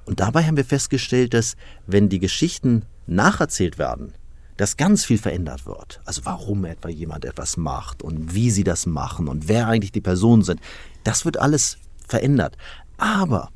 Und 0.04 0.20
dabei 0.20 0.44
haben 0.44 0.56
wir 0.56 0.64
festgestellt, 0.64 1.34
dass 1.34 1.56
wenn 1.86 2.08
die 2.08 2.20
Geschichten 2.20 2.84
nacherzählt 3.06 3.78
werden, 3.78 4.12
dass 4.56 4.76
ganz 4.76 5.04
viel 5.04 5.18
verändert 5.18 5.66
wird. 5.66 6.00
Also 6.04 6.22
warum 6.24 6.64
etwa 6.64 6.88
jemand 6.88 7.24
etwas 7.24 7.56
macht 7.56 8.02
und 8.02 8.34
wie 8.34 8.50
sie 8.50 8.64
das 8.64 8.86
machen 8.86 9.28
und 9.28 9.48
wer 9.48 9.68
eigentlich 9.68 9.92
die 9.92 10.00
Personen 10.00 10.42
sind. 10.42 10.60
Das 11.04 11.24
wird 11.24 11.38
alles 11.38 11.78
verändert. 12.06 12.56
Aber 12.96 13.50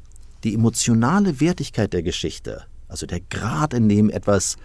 die 0.45 0.55
emotionale 0.55 1.41
Wertigkeit 1.41 1.93
der 1.93 2.03
Geschichte 2.03 2.67
also 2.91 3.07
der 3.07 3.21
Grad, 3.21 3.75
in 3.75 3.89
dem 3.89 4.11
etwas 4.11 4.57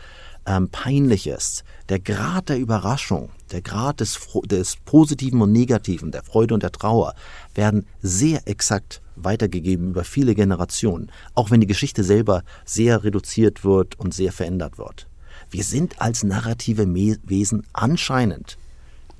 ähm, 0.45 0.69
Peinliches, 0.69 1.63
der 1.89 1.99
Grad 1.99 2.49
der 2.49 2.59
Überraschung, 2.59 3.29
der 3.51 3.61
Grad 3.61 3.99
des, 3.99 4.19
des 4.45 4.77
Positiven 4.85 5.41
und 5.41 5.51
Negativen, 5.51 6.11
der 6.11 6.23
Freude 6.23 6.53
und 6.53 6.63
der 6.63 6.71
Trauer, 6.71 7.13
werden 7.53 7.85
sehr 8.01 8.47
exakt 8.47 9.01
weitergegeben 9.15 9.91
über 9.91 10.03
viele 10.03 10.35
Generationen, 10.35 11.11
auch 11.33 11.51
wenn 11.51 11.61
die 11.61 11.67
Geschichte 11.67 12.03
selber 12.03 12.43
sehr 12.65 13.03
reduziert 13.03 13.63
wird 13.63 13.97
und 13.99 14.13
sehr 14.13 14.31
verändert 14.31 14.77
wird. 14.77 15.07
Wir 15.49 15.63
sind 15.63 16.01
als 16.01 16.23
narrative 16.23 16.85
Wesen 16.87 17.63
anscheinend 17.73 18.57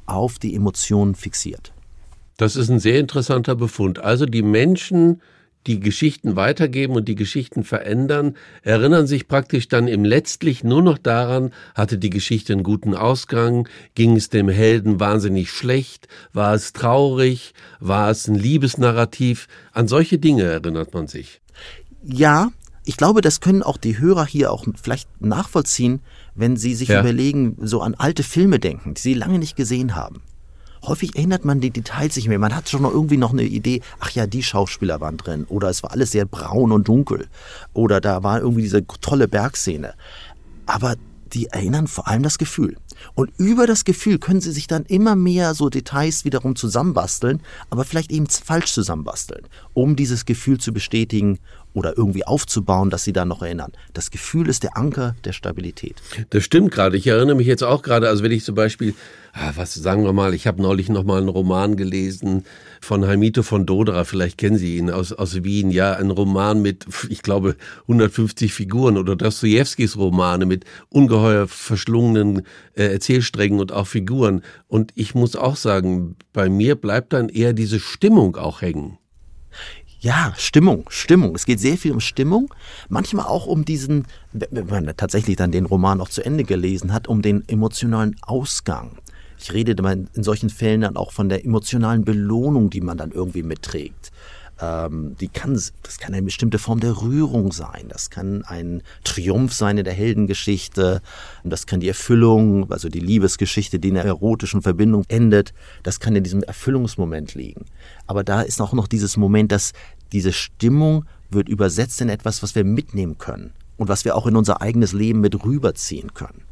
auf 0.05 0.37
die 0.37 0.55
Emotionen 0.55 1.15
fixiert. 1.15 1.73
Das 2.37 2.55
ist 2.55 2.69
ein 2.69 2.79
sehr 2.79 2.99
interessanter 2.99 3.55
Befund. 3.55 3.99
Also 3.99 4.25
die 4.25 4.41
Menschen 4.41 5.21
die 5.67 5.79
Geschichten 5.79 6.35
weitergeben 6.35 6.95
und 6.95 7.07
die 7.07 7.15
Geschichten 7.15 7.63
verändern, 7.63 8.35
erinnern 8.61 9.07
sich 9.07 9.27
praktisch 9.27 9.67
dann 9.67 9.87
im 9.87 10.05
letztlich 10.05 10.63
nur 10.63 10.81
noch 10.81 10.97
daran, 10.97 11.51
hatte 11.73 11.97
die 11.97 12.09
Geschichte 12.09 12.53
einen 12.53 12.63
guten 12.63 12.93
Ausgang, 12.93 13.67
ging 13.95 14.15
es 14.15 14.29
dem 14.29 14.49
Helden 14.49 14.99
wahnsinnig 14.99 15.51
schlecht, 15.51 16.07
war 16.33 16.53
es 16.53 16.73
traurig, 16.73 17.53
war 17.79 18.09
es 18.11 18.27
ein 18.27 18.35
Liebesnarrativ, 18.35 19.47
an 19.71 19.87
solche 19.87 20.19
Dinge 20.19 20.43
erinnert 20.43 20.93
man 20.93 21.07
sich. 21.07 21.41
Ja, 22.03 22.51
ich 22.85 22.97
glaube, 22.97 23.21
das 23.21 23.41
können 23.41 23.63
auch 23.63 23.77
die 23.77 23.97
Hörer 23.97 24.25
hier 24.25 24.51
auch 24.51 24.65
vielleicht 24.81 25.09
nachvollziehen, 25.19 26.01
wenn 26.35 26.55
sie 26.55 26.75
sich 26.75 26.89
ja. 26.89 26.99
überlegen, 26.99 27.57
so 27.61 27.81
an 27.81 27.95
alte 27.95 28.21
Filme 28.21 28.59
denken, 28.59 28.93
die 28.93 29.01
sie 29.01 29.13
lange 29.15 29.39
nicht 29.39 29.55
gesehen 29.55 29.95
haben 29.95 30.21
häufig 30.87 31.15
erinnert 31.15 31.45
man 31.45 31.61
die 31.61 31.71
Details 31.71 32.15
nicht 32.15 32.27
mehr. 32.27 32.39
Man 32.39 32.55
hat 32.55 32.69
schon 32.69 32.81
noch 32.81 32.91
irgendwie 32.91 33.17
noch 33.17 33.33
eine 33.33 33.43
Idee, 33.43 33.81
ach 33.99 34.11
ja, 34.11 34.27
die 34.27 34.43
Schauspieler 34.43 35.01
waren 35.01 35.17
drin. 35.17 35.45
Oder 35.49 35.69
es 35.69 35.83
war 35.83 35.91
alles 35.91 36.11
sehr 36.11 36.25
braun 36.25 36.71
und 36.71 36.87
dunkel. 36.87 37.27
Oder 37.73 38.01
da 38.01 38.23
war 38.23 38.39
irgendwie 38.39 38.63
diese 38.63 38.85
tolle 38.87 39.27
Bergszene. 39.27 39.93
Aber 40.65 40.95
die 41.33 41.47
erinnern 41.47 41.87
vor 41.87 42.07
allem 42.07 42.23
das 42.23 42.37
Gefühl. 42.37 42.77
Und 43.13 43.31
über 43.37 43.67
das 43.67 43.85
Gefühl 43.85 44.19
können 44.19 44.41
sie 44.41 44.51
sich 44.51 44.67
dann 44.67 44.85
immer 44.85 45.15
mehr 45.15 45.53
so 45.53 45.69
Details 45.69 46.25
wiederum 46.25 46.55
zusammenbasteln, 46.55 47.41
aber 47.69 47.85
vielleicht 47.85 48.11
eben 48.11 48.27
falsch 48.27 48.73
zusammenbasteln, 48.73 49.45
um 49.73 49.95
dieses 49.95 50.25
Gefühl 50.25 50.59
zu 50.59 50.73
bestätigen 50.73 51.39
oder 51.75 51.97
irgendwie 51.97 52.25
aufzubauen, 52.25 52.89
dass 52.89 53.03
sie 53.03 53.13
da 53.13 53.25
noch 53.25 53.41
erinnern. 53.41 53.73
Das 53.93 54.09
Gefühl 54.09 54.47
ist 54.47 54.63
der 54.63 54.77
Anker 54.77 55.15
der 55.25 55.33
Stabilität. 55.33 56.01
Das 56.29 56.43
stimmt 56.43 56.71
gerade. 56.71 56.97
Ich 56.97 57.05
erinnere 57.05 57.35
mich 57.35 57.47
jetzt 57.47 57.63
auch 57.63 57.81
gerade, 57.81 58.07
also 58.07 58.23
wenn 58.23 58.31
ich 58.31 58.45
zum 58.45 58.55
Beispiel, 58.55 58.95
ah, 59.33 59.51
was 59.55 59.73
sagen 59.73 60.05
wir 60.05 60.13
mal, 60.13 60.33
ich 60.33 60.47
habe 60.47 60.61
neulich 60.61 60.87
noch 60.87 61.03
mal 61.03 61.19
einen 61.19 61.27
Roman 61.27 61.75
gelesen 61.75 62.45
von 62.79 63.05
Heimito 63.05 63.43
von 63.43 63.65
Dodra, 63.65 64.05
vielleicht 64.05 64.37
kennen 64.37 64.57
Sie 64.57 64.77
ihn 64.77 64.89
aus, 64.89 65.11
aus 65.11 65.43
Wien, 65.43 65.69
ja, 65.69 65.93
ein 65.93 66.11
Roman 66.11 66.61
mit, 66.61 66.85
ich 67.09 67.21
glaube, 67.21 67.57
150 67.83 68.53
Figuren 68.53 68.97
oder 68.97 69.15
Dostojewskis 69.17 69.97
Romane 69.97 70.45
mit 70.45 70.63
ungeheuer 70.89 71.47
verschlungenen 71.47 72.43
äh, 72.77 72.84
Erzählsträngen 72.91 73.59
und 73.59 73.71
auch 73.71 73.87
Figuren. 73.87 74.41
Und 74.67 74.91
ich 74.95 75.15
muss 75.15 75.35
auch 75.35 75.55
sagen, 75.55 76.15
bei 76.33 76.49
mir 76.49 76.75
bleibt 76.75 77.13
dann 77.13 77.29
eher 77.29 77.53
diese 77.53 77.79
Stimmung 77.79 78.35
auch 78.35 78.61
hängen. 78.61 78.97
Ja, 79.99 80.33
Stimmung, 80.37 80.85
Stimmung. 80.89 81.33
Es 81.35 81.45
geht 81.45 81.59
sehr 81.59 81.77
viel 81.77 81.91
um 81.91 81.99
Stimmung. 81.99 82.53
Manchmal 82.89 83.25
auch 83.25 83.47
um 83.47 83.65
diesen, 83.65 84.05
wenn 84.33 84.67
man 84.67 84.97
tatsächlich 84.97 85.35
dann 85.35 85.51
den 85.51 85.65
Roman 85.65 85.99
auch 85.99 86.09
zu 86.09 86.23
Ende 86.23 86.43
gelesen 86.43 86.93
hat, 86.93 87.07
um 87.07 87.21
den 87.21 87.43
emotionalen 87.47 88.15
Ausgang. 88.21 88.97
Ich 89.39 89.51
rede 89.53 89.75
in 90.13 90.23
solchen 90.23 90.49
Fällen 90.49 90.81
dann 90.81 90.95
auch 90.95 91.11
von 91.11 91.29
der 91.29 91.43
emotionalen 91.43 92.05
Belohnung, 92.05 92.69
die 92.69 92.81
man 92.81 92.97
dann 92.97 93.11
irgendwie 93.11 93.43
mitträgt. 93.43 94.11
Ähm, 94.61 95.15
die 95.19 95.27
kann, 95.27 95.53
das 95.53 95.97
kann 95.99 96.13
eine 96.13 96.23
bestimmte 96.23 96.59
Form 96.59 96.79
der 96.79 97.01
Rührung 97.01 97.51
sein. 97.51 97.85
Das 97.89 98.09
kann 98.09 98.43
ein 98.45 98.81
Triumph 99.03 99.53
sein 99.53 99.77
in 99.77 99.83
der 99.83 99.93
Heldengeschichte. 99.93 101.01
Das 101.43 101.65
kann 101.65 101.79
die 101.79 101.87
Erfüllung, 101.87 102.71
also 102.71 102.89
die 102.89 102.99
Liebesgeschichte, 102.99 103.79
die 103.79 103.89
in 103.89 103.97
einer 103.97 104.07
erotischen 104.07 104.61
Verbindung 104.61 105.03
endet. 105.07 105.53
Das 105.83 105.99
kann 105.99 106.15
in 106.15 106.23
diesem 106.23 106.43
Erfüllungsmoment 106.43 107.33
liegen. 107.35 107.65
Aber 108.07 108.23
da 108.23 108.41
ist 108.41 108.61
auch 108.61 108.73
noch 108.73 108.87
dieses 108.87 109.17
Moment, 109.17 109.51
dass 109.51 109.73
diese 110.11 110.31
Stimmung 110.31 111.05
wird 111.29 111.49
übersetzt 111.49 111.99
in 112.01 112.09
etwas, 112.09 112.43
was 112.43 112.55
wir 112.55 112.63
mitnehmen 112.63 113.17
können 113.17 113.51
und 113.77 113.89
was 113.89 114.05
wir 114.05 114.15
auch 114.15 114.27
in 114.27 114.35
unser 114.35 114.61
eigenes 114.61 114.93
Leben 114.93 115.19
mit 115.19 115.43
rüberziehen 115.43 116.13
können. 116.13 116.43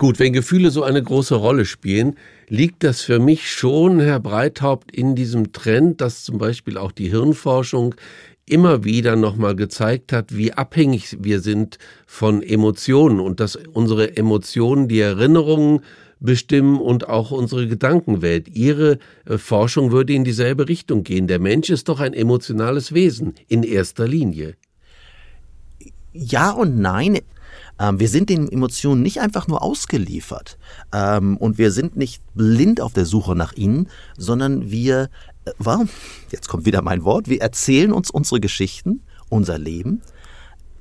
Gut, 0.00 0.18
wenn 0.18 0.32
Gefühle 0.32 0.70
so 0.70 0.82
eine 0.82 1.02
große 1.02 1.34
Rolle 1.34 1.66
spielen, 1.66 2.16
liegt 2.48 2.84
das 2.84 3.02
für 3.02 3.18
mich 3.18 3.52
schon, 3.52 4.00
Herr 4.00 4.18
Breithaupt, 4.18 4.90
in 4.90 5.14
diesem 5.14 5.52
Trend, 5.52 6.00
dass 6.00 6.24
zum 6.24 6.38
Beispiel 6.38 6.78
auch 6.78 6.90
die 6.90 7.10
Hirnforschung 7.10 7.94
immer 8.46 8.82
wieder 8.84 9.14
nochmal 9.14 9.54
gezeigt 9.54 10.14
hat, 10.14 10.34
wie 10.34 10.54
abhängig 10.54 11.18
wir 11.20 11.40
sind 11.40 11.76
von 12.06 12.42
Emotionen 12.42 13.20
und 13.20 13.40
dass 13.40 13.56
unsere 13.56 14.16
Emotionen 14.16 14.88
die 14.88 15.00
Erinnerungen 15.00 15.80
bestimmen 16.18 16.80
und 16.80 17.06
auch 17.06 17.30
unsere 17.30 17.66
Gedankenwelt. 17.66 18.48
Ihre 18.48 19.00
äh, 19.26 19.36
Forschung 19.36 19.92
würde 19.92 20.14
in 20.14 20.24
dieselbe 20.24 20.66
Richtung 20.66 21.04
gehen. 21.04 21.26
Der 21.26 21.40
Mensch 21.40 21.68
ist 21.68 21.90
doch 21.90 22.00
ein 22.00 22.14
emotionales 22.14 22.94
Wesen 22.94 23.34
in 23.48 23.64
erster 23.64 24.08
Linie. 24.08 24.54
Ja 26.14 26.52
und 26.52 26.78
nein. 26.78 27.18
Ähm, 27.80 27.98
wir 27.98 28.08
sind 28.08 28.28
den 28.28 28.52
Emotionen 28.52 29.02
nicht 29.02 29.20
einfach 29.20 29.48
nur 29.48 29.62
ausgeliefert 29.62 30.58
ähm, 30.92 31.36
und 31.38 31.58
wir 31.58 31.72
sind 31.72 31.96
nicht 31.96 32.22
blind 32.34 32.80
auf 32.80 32.92
der 32.92 33.06
Suche 33.06 33.34
nach 33.34 33.54
ihnen, 33.54 33.88
sondern 34.16 34.70
wir, 34.70 35.08
äh, 35.46 35.52
warum? 35.58 35.88
Jetzt 36.30 36.48
kommt 36.48 36.66
wieder 36.66 36.82
mein 36.82 37.04
Wort. 37.04 37.28
Wir 37.28 37.40
erzählen 37.40 37.92
uns 37.92 38.10
unsere 38.10 38.38
Geschichten, 38.38 39.02
unser 39.30 39.58
Leben, 39.58 40.02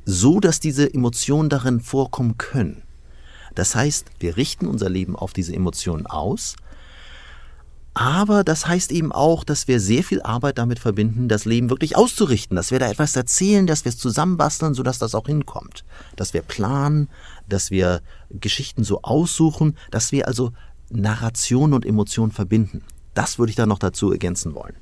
so 0.05 0.39
dass 0.41 0.59
diese 0.59 0.93
Emotionen 0.93 1.49
darin 1.49 1.79
vorkommen 1.79 2.37
können. 2.37 2.83
Das 3.55 3.75
heißt, 3.75 4.07
wir 4.19 4.37
richten 4.37 4.67
unser 4.67 4.89
Leben 4.89 5.15
auf 5.15 5.33
diese 5.33 5.55
Emotionen 5.55 6.05
aus, 6.05 6.55
aber 7.99 8.45
das 8.45 8.65
heißt 8.65 8.93
eben 8.93 9.11
auch, 9.11 9.43
dass 9.43 9.67
wir 9.67 9.81
sehr 9.81 10.05
viel 10.05 10.21
Arbeit 10.21 10.57
damit 10.57 10.79
verbinden, 10.79 11.27
das 11.27 11.43
Leben 11.43 11.69
wirklich 11.69 11.97
auszurichten, 11.97 12.55
dass 12.55 12.71
wir 12.71 12.79
da 12.79 12.89
etwas 12.89 13.13
erzählen, 13.13 13.67
dass 13.67 13.83
wir 13.83 13.89
es 13.89 13.97
zusammenbasteln, 13.97 14.73
sodass 14.73 14.99
das 14.99 15.15
auch 15.15 15.27
hinkommt, 15.27 15.83
dass 16.15 16.33
wir 16.33 16.41
planen, 16.41 17.09
dass 17.49 17.71
wir 17.71 17.99
Geschichten 18.29 18.85
so 18.85 19.01
aussuchen, 19.01 19.75
dass 19.91 20.13
wir 20.13 20.27
also 20.29 20.53
Narration 20.89 21.73
und 21.73 21.85
Emotion 21.85 22.31
verbinden. 22.31 22.83
Das 23.15 23.37
würde 23.37 23.49
ich 23.49 23.57
da 23.57 23.65
noch 23.65 23.79
dazu 23.79 24.13
ergänzen 24.13 24.55
wollen. 24.55 24.77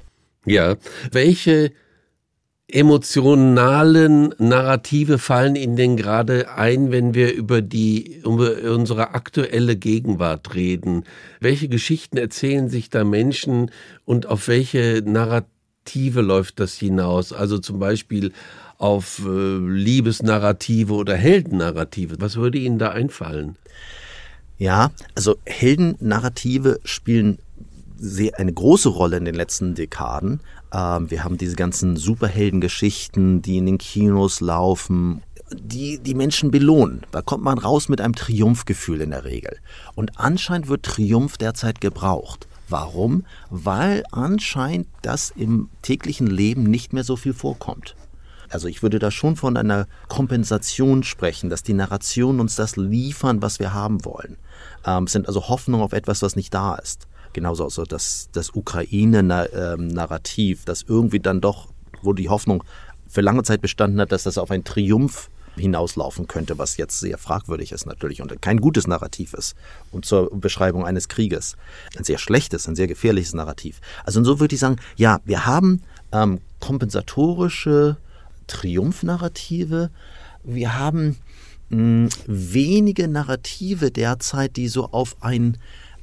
Ja, 0.45 0.75
welche 1.11 1.71
emotionalen 2.69 4.33
Narrative 4.39 5.19
fallen 5.19 5.55
Ihnen 5.55 5.77
denn 5.77 5.95
gerade 5.95 6.51
ein, 6.51 6.91
wenn 6.91 7.13
wir 7.13 7.33
über 7.33 7.61
die 7.61 8.21
über 8.25 8.55
unsere 8.73 9.13
aktuelle 9.13 9.77
Gegenwart 9.77 10.53
reden? 10.53 11.05
Welche 11.39 11.69
Geschichten 11.69 12.17
erzählen 12.17 12.69
sich 12.69 12.89
da 12.89 13.05
Menschen 13.05 13.71
und 14.03 14.25
auf 14.25 14.49
welche 14.49 15.01
Narrative 15.05 16.21
läuft 16.21 16.59
das 16.59 16.75
hinaus? 16.75 17.31
Also 17.31 17.57
zum 17.59 17.79
Beispiel 17.79 18.33
auf 18.77 19.21
äh, 19.25 19.57
Liebesnarrative 19.57 20.93
oder 20.93 21.15
Heldennarrative. 21.15 22.17
Was 22.19 22.35
würde 22.35 22.57
Ihnen 22.57 22.79
da 22.79 22.89
einfallen? 22.89 23.55
Ja, 24.57 24.91
also 25.15 25.37
Heldennarrative 25.45 26.79
spielen 26.83 27.37
sehr, 27.99 28.39
eine 28.39 28.53
große 28.53 28.89
Rolle 28.89 29.17
in 29.17 29.25
den 29.25 29.35
letzten 29.35 29.75
Dekaden. 29.75 30.41
Ähm, 30.73 31.09
wir 31.09 31.23
haben 31.23 31.37
diese 31.37 31.55
ganzen 31.55 31.97
Superheldengeschichten, 31.97 33.41
die 33.41 33.57
in 33.57 33.65
den 33.65 33.77
Kinos 33.77 34.41
laufen, 34.41 35.23
die 35.51 35.99
die 35.99 36.13
Menschen 36.13 36.51
belohnen. 36.51 37.05
Da 37.11 37.21
kommt 37.21 37.43
man 37.43 37.57
raus 37.57 37.89
mit 37.89 38.01
einem 38.01 38.15
Triumphgefühl 38.15 39.01
in 39.01 39.11
der 39.11 39.23
Regel. 39.23 39.57
Und 39.95 40.19
anscheinend 40.19 40.67
wird 40.67 40.83
Triumph 40.83 41.37
derzeit 41.37 41.81
gebraucht. 41.81 42.47
Warum? 42.69 43.25
Weil 43.49 44.03
anscheinend 44.11 44.87
das 45.01 45.29
im 45.29 45.69
täglichen 45.81 46.27
Leben 46.27 46.63
nicht 46.63 46.91
mehr 46.91 47.05
so 47.05 47.15
viel 47.15 47.33
vorkommt. 47.33 47.95
Also 48.49 48.67
ich 48.67 48.81
würde 48.81 48.99
da 48.99 49.11
schon 49.11 49.35
von 49.35 49.57
einer 49.57 49.87
Kompensation 50.07 51.03
sprechen, 51.03 51.49
dass 51.49 51.63
die 51.63 51.73
Narrationen 51.73 52.39
uns 52.41 52.55
das 52.55 52.75
liefern, 52.77 53.41
was 53.41 53.59
wir 53.59 53.73
haben 53.73 54.05
wollen. 54.05 54.37
Ähm, 54.85 55.05
es 55.05 55.13
sind 55.13 55.27
also 55.27 55.49
Hoffnungen 55.49 55.83
auf 55.83 55.93
etwas, 55.93 56.21
was 56.21 56.35
nicht 56.35 56.53
da 56.53 56.75
ist 56.75 57.07
genauso 57.33 57.65
also 57.65 57.83
das, 57.83 58.29
das 58.31 58.55
Ukraine-Narrativ, 58.55 60.65
das 60.65 60.83
irgendwie 60.87 61.19
dann 61.19 61.41
doch, 61.41 61.67
wo 62.01 62.13
die 62.13 62.29
Hoffnung 62.29 62.63
für 63.07 63.21
lange 63.21 63.43
Zeit 63.43 63.61
bestanden 63.61 64.01
hat, 64.01 64.11
dass 64.11 64.23
das 64.23 64.37
auf 64.37 64.51
einen 64.51 64.63
Triumph 64.63 65.29
hinauslaufen 65.59 66.27
könnte, 66.27 66.57
was 66.57 66.77
jetzt 66.77 66.99
sehr 66.99 67.17
fragwürdig 67.17 67.71
ist 67.71 67.85
natürlich 67.85 68.21
und 68.21 68.41
kein 68.41 68.61
gutes 68.61 68.87
Narrativ 68.87 69.33
ist 69.33 69.55
und 69.91 70.05
zur 70.05 70.29
Beschreibung 70.39 70.85
eines 70.85 71.07
Krieges. 71.07 71.55
Ein 71.97 72.03
sehr 72.03 72.17
schlechtes, 72.17 72.67
ein 72.67 72.75
sehr 72.75 72.87
gefährliches 72.87 73.33
Narrativ. 73.33 73.81
Also 74.03 74.19
und 74.19 74.25
so 74.25 74.39
würde 74.39 74.55
ich 74.55 74.59
sagen, 74.59 74.77
ja, 74.95 75.19
wir 75.25 75.45
haben 75.45 75.81
ähm, 76.11 76.39
kompensatorische 76.59 77.97
Triumphnarrative, 78.47 79.89
wir 80.43 80.77
haben 80.77 81.17
mh, 81.69 82.09
wenige 82.27 83.07
Narrative 83.07 83.91
derzeit, 83.91 84.55
die 84.55 84.67
so 84.67 84.85
auf 84.85 85.17
ein 85.21 85.57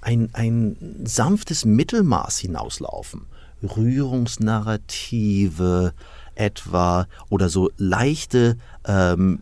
ein, 0.05 0.29
ein 0.35 0.77
sanftes 1.05 1.65
Mittelmaß 1.65 2.39
hinauslaufen. 2.39 3.27
Rührungsnarrative 3.63 5.93
etwa 6.35 7.07
oder 7.31 7.49
so 7.49 7.71
leichte 7.79 8.59
ähm, 8.87 9.41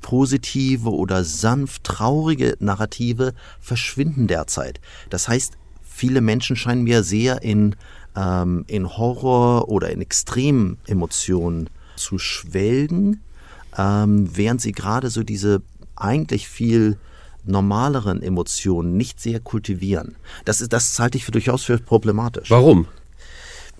positive 0.00 0.90
oder 0.90 1.24
sanft 1.24 1.82
traurige 1.84 2.56
Narrative 2.60 3.34
verschwinden 3.60 4.28
derzeit. 4.28 4.80
Das 5.10 5.28
heißt, 5.28 5.58
viele 5.82 6.20
Menschen 6.20 6.54
scheinen 6.54 6.84
mir 6.84 7.02
sehr 7.02 7.42
in, 7.42 7.74
ähm, 8.14 8.64
in 8.68 8.96
Horror 8.96 9.68
oder 9.68 9.90
in 9.90 10.00
extremen 10.00 10.78
Emotionen 10.86 11.68
zu 11.96 12.18
schwelgen, 12.18 13.22
ähm, 13.76 14.30
während 14.36 14.60
sie 14.60 14.70
gerade 14.72 15.10
so 15.10 15.24
diese 15.24 15.62
eigentlich 15.96 16.48
viel 16.48 16.98
normaleren 17.48 18.22
Emotionen 18.22 18.96
nicht 18.96 19.20
sehr 19.20 19.40
kultivieren. 19.40 20.16
Das, 20.44 20.60
ist, 20.60 20.72
das 20.72 20.98
halte 20.98 21.18
ich 21.18 21.24
für 21.24 21.32
durchaus 21.32 21.64
für 21.64 21.78
problematisch. 21.78 22.50
Warum? 22.50 22.86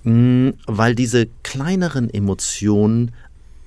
Mm, 0.05 0.51
weil 0.67 0.95
diese 0.95 1.27
kleineren 1.43 2.13
Emotionen 2.13 3.13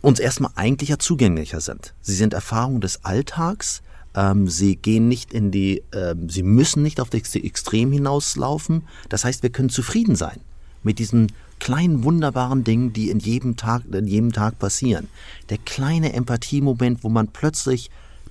uns 0.01 0.19
erstmal 0.19 0.51
eigentlich 0.55 0.89
ja 0.89 0.99
zugänglicher 0.99 1.61
sind. 1.61 1.93
Sie 2.01 2.15
sind 2.15 2.33
Erfahrungen 2.33 2.81
des 2.81 3.03
Alltags. 3.03 3.81
Ähm, 4.15 4.47
sie 4.47 4.75
gehen 4.75 5.07
nicht 5.07 5.33
in 5.33 5.51
die, 5.51 5.83
ähm, 5.93 6.29
sie 6.29 6.43
müssen 6.43 6.81
nicht 6.81 6.99
auf 6.99 7.09
das 7.09 7.35
Extrem 7.35 7.91
hinauslaufen. 7.91 8.83
Das 9.09 9.25
heißt, 9.25 9.43
wir 9.43 9.49
können 9.49 9.69
zufrieden 9.69 10.15
sein 10.15 10.39
mit 10.81 10.99
diesen 10.99 11.31
kleinen 11.59 12.03
wunderbaren 12.03 12.63
Dingen, 12.63 12.93
die 12.93 13.09
in 13.09 13.19
jedem 13.19 13.57
Tag, 13.57 13.83
in 13.91 14.07
jedem 14.07 14.31
Tag 14.31 14.59
passieren. 14.59 15.09
Der 15.49 15.57
kleine 15.57 16.13
Empathiemoment, 16.13 17.03
wo 17.03 17.09
man 17.09 17.27
plötzlich 17.27 17.89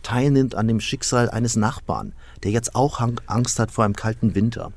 teilnimmt 0.08 0.54
an 0.54 0.68
dem 0.68 0.80
Schicksal 0.80 1.28
eines 1.28 1.54
Nachbarn, 1.54 2.14
der 2.42 2.50
jetzt 2.50 2.74
auch 2.74 3.06
Angst 3.26 3.58
hat 3.58 3.70
vor 3.70 3.84
einem 3.84 3.94
kalten 3.94 4.34
Winter 4.34 4.72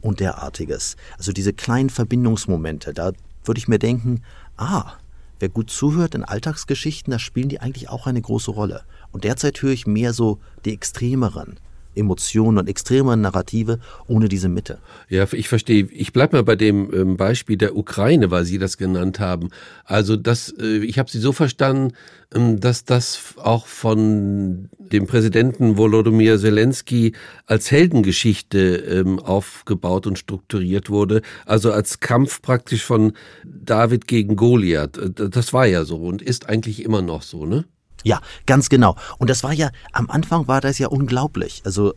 und 0.00 0.20
derartiges. 0.20 0.96
Also 1.18 1.32
diese 1.32 1.52
kleinen 1.52 1.90
Verbindungsmomente, 1.90 2.94
da 2.94 3.12
würde 3.44 3.58
ich 3.58 3.68
mir 3.68 3.78
denken, 3.78 4.22
ah, 4.56 4.92
wer 5.38 5.50
gut 5.50 5.68
zuhört 5.68 6.14
in 6.14 6.24
Alltagsgeschichten, 6.24 7.10
da 7.10 7.18
spielen 7.18 7.50
die 7.50 7.60
eigentlich 7.60 7.90
auch 7.90 8.06
eine 8.06 8.22
große 8.22 8.52
Rolle. 8.52 8.84
Und 9.12 9.24
derzeit 9.24 9.60
höre 9.60 9.72
ich 9.72 9.86
mehr 9.86 10.14
so 10.14 10.38
die 10.64 10.72
extremeren. 10.72 11.60
Emotionen 11.94 12.58
und 12.58 12.68
extreme 12.68 13.16
Narrative 13.16 13.78
ohne 14.06 14.28
diese 14.28 14.48
Mitte. 14.48 14.78
Ja, 15.08 15.26
ich 15.32 15.48
verstehe. 15.48 15.88
Ich 15.90 16.12
bleibe 16.12 16.36
mal 16.36 16.44
bei 16.44 16.56
dem 16.56 16.92
ähm, 16.94 17.16
Beispiel 17.16 17.56
der 17.56 17.76
Ukraine, 17.76 18.30
weil 18.30 18.44
Sie 18.44 18.58
das 18.58 18.76
genannt 18.76 19.20
haben. 19.20 19.50
Also 19.84 20.16
das, 20.16 20.54
äh, 20.58 20.78
ich 20.78 20.98
habe 20.98 21.10
Sie 21.10 21.18
so 21.18 21.32
verstanden, 21.32 21.92
ähm, 22.34 22.60
dass 22.60 22.84
das 22.84 23.34
auch 23.36 23.66
von 23.66 24.68
dem 24.78 25.06
Präsidenten 25.06 25.76
Volodymyr 25.76 26.38
Zelensky 26.38 27.12
als 27.46 27.70
Heldengeschichte 27.70 28.76
ähm, 28.76 29.18
aufgebaut 29.18 30.06
und 30.06 30.18
strukturiert 30.18 30.90
wurde. 30.90 31.22
Also 31.46 31.72
als 31.72 32.00
Kampf 32.00 32.42
praktisch 32.42 32.84
von 32.84 33.12
David 33.44 34.06
gegen 34.06 34.36
Goliath. 34.36 34.98
Äh, 34.98 35.30
das 35.30 35.52
war 35.52 35.66
ja 35.66 35.84
so 35.84 35.96
und 35.96 36.22
ist 36.22 36.48
eigentlich 36.48 36.84
immer 36.84 37.02
noch 37.02 37.22
so, 37.22 37.46
ne? 37.46 37.64
Ja, 38.04 38.20
ganz 38.46 38.68
genau. 38.68 38.96
Und 39.18 39.30
das 39.30 39.42
war 39.42 39.52
ja, 39.52 39.70
am 39.92 40.10
Anfang 40.10 40.48
war 40.48 40.60
das 40.60 40.78
ja 40.78 40.88
unglaublich. 40.88 41.62
Also 41.64 41.94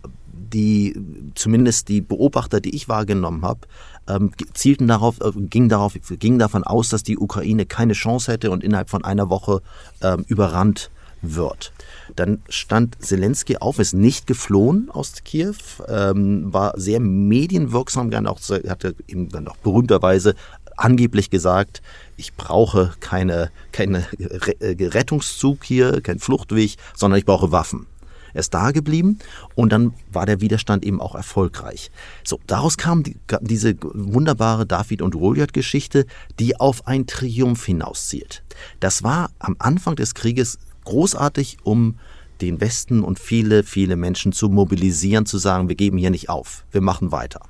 die, 0.54 0.96
zumindest 1.36 1.88
die 1.90 2.02
Beobachter, 2.02 2.60
die 2.62 2.76
ich 2.76 2.88
wahrgenommen 2.88 3.44
habe, 3.44 3.62
ähm, 4.08 4.32
zielten 4.54 4.88
darauf, 4.88 5.20
äh, 5.22 5.32
gingen 5.34 5.70
darauf, 5.70 5.94
gingen 6.20 6.40
davon 6.40 6.64
aus, 6.64 6.90
dass 6.90 7.04
die 7.04 7.18
Ukraine 7.18 7.66
keine 7.66 7.94
Chance 7.94 8.32
hätte 8.32 8.52
und 8.52 8.64
innerhalb 8.64 8.90
von 8.90 9.04
einer 9.04 9.30
Woche 9.30 9.62
ähm, 10.02 10.26
überrannt 10.28 10.92
wird. 11.24 11.72
Dann 12.16 12.44
stand 12.50 13.02
Zelensky 13.02 13.58
auf, 13.58 13.80
ist 13.80 13.94
nicht 13.94 14.28
geflohen 14.28 14.90
aus 14.92 15.24
Kiew, 15.24 15.56
ähm, 15.88 16.54
war 16.54 16.78
sehr 16.78 17.00
medienwirksam, 17.00 18.12
dann 18.12 18.28
auch, 18.28 18.40
hatte 18.68 18.96
eben 19.08 19.30
dann 19.30 19.48
auch 19.48 19.58
berühmterweise 19.58 20.36
angeblich 20.78 21.30
gesagt, 21.30 21.82
ich 22.18 22.34
brauche 22.34 22.94
keine, 23.00 23.52
keine 23.72 24.06
äh, 24.60 24.88
Rettungszug 24.88 25.64
hier, 25.64 26.02
kein 26.02 26.20
Fluchtweg, 26.20 26.76
sondern 26.96 27.20
ich 27.20 27.26
brauche 27.26 27.52
Waffen. 27.52 27.88
Er 28.34 28.40
ist 28.40 28.54
da 28.54 28.72
geblieben 28.72 29.20
und 29.56 29.72
dann 29.72 29.94
war 30.12 30.26
der 30.26 30.42
Widerstand 30.42 30.84
eben 30.84 31.00
auch 31.00 31.14
erfolgreich. 31.14 31.92
So, 32.24 32.40
daraus 32.48 32.78
kam 32.78 33.04
die, 33.04 33.16
diese 33.42 33.76
wunderbare 33.82 34.66
David 34.66 35.02
und 35.02 35.14
Goliath-Geschichte, 35.14 36.06
die 36.40 36.60
auf 36.60 36.88
einen 36.88 37.06
Triumph 37.06 37.66
hinauszielt. 37.66 38.44
Das 38.80 39.04
war 39.04 39.30
am 39.40 39.56
Anfang 39.60 39.96
des 39.96 40.16
Krieges 40.16 40.58
großartig, 40.86 41.58
um 41.64 42.00
den 42.42 42.60
Westen 42.60 43.04
und 43.04 43.20
viele, 43.20 43.64
viele 43.64 43.96
Menschen 43.96 44.34
zu 44.34 44.50
mobilisieren, 44.50 45.26
zu 45.26 45.38
sagen, 45.38 45.70
wir 45.70 45.76
geben 45.76 45.98
hier 45.98 46.10
nicht 46.10 46.30
auf, 46.30 46.66
wir 46.72 46.82
machen 46.82 47.12
weiter. 47.12 47.42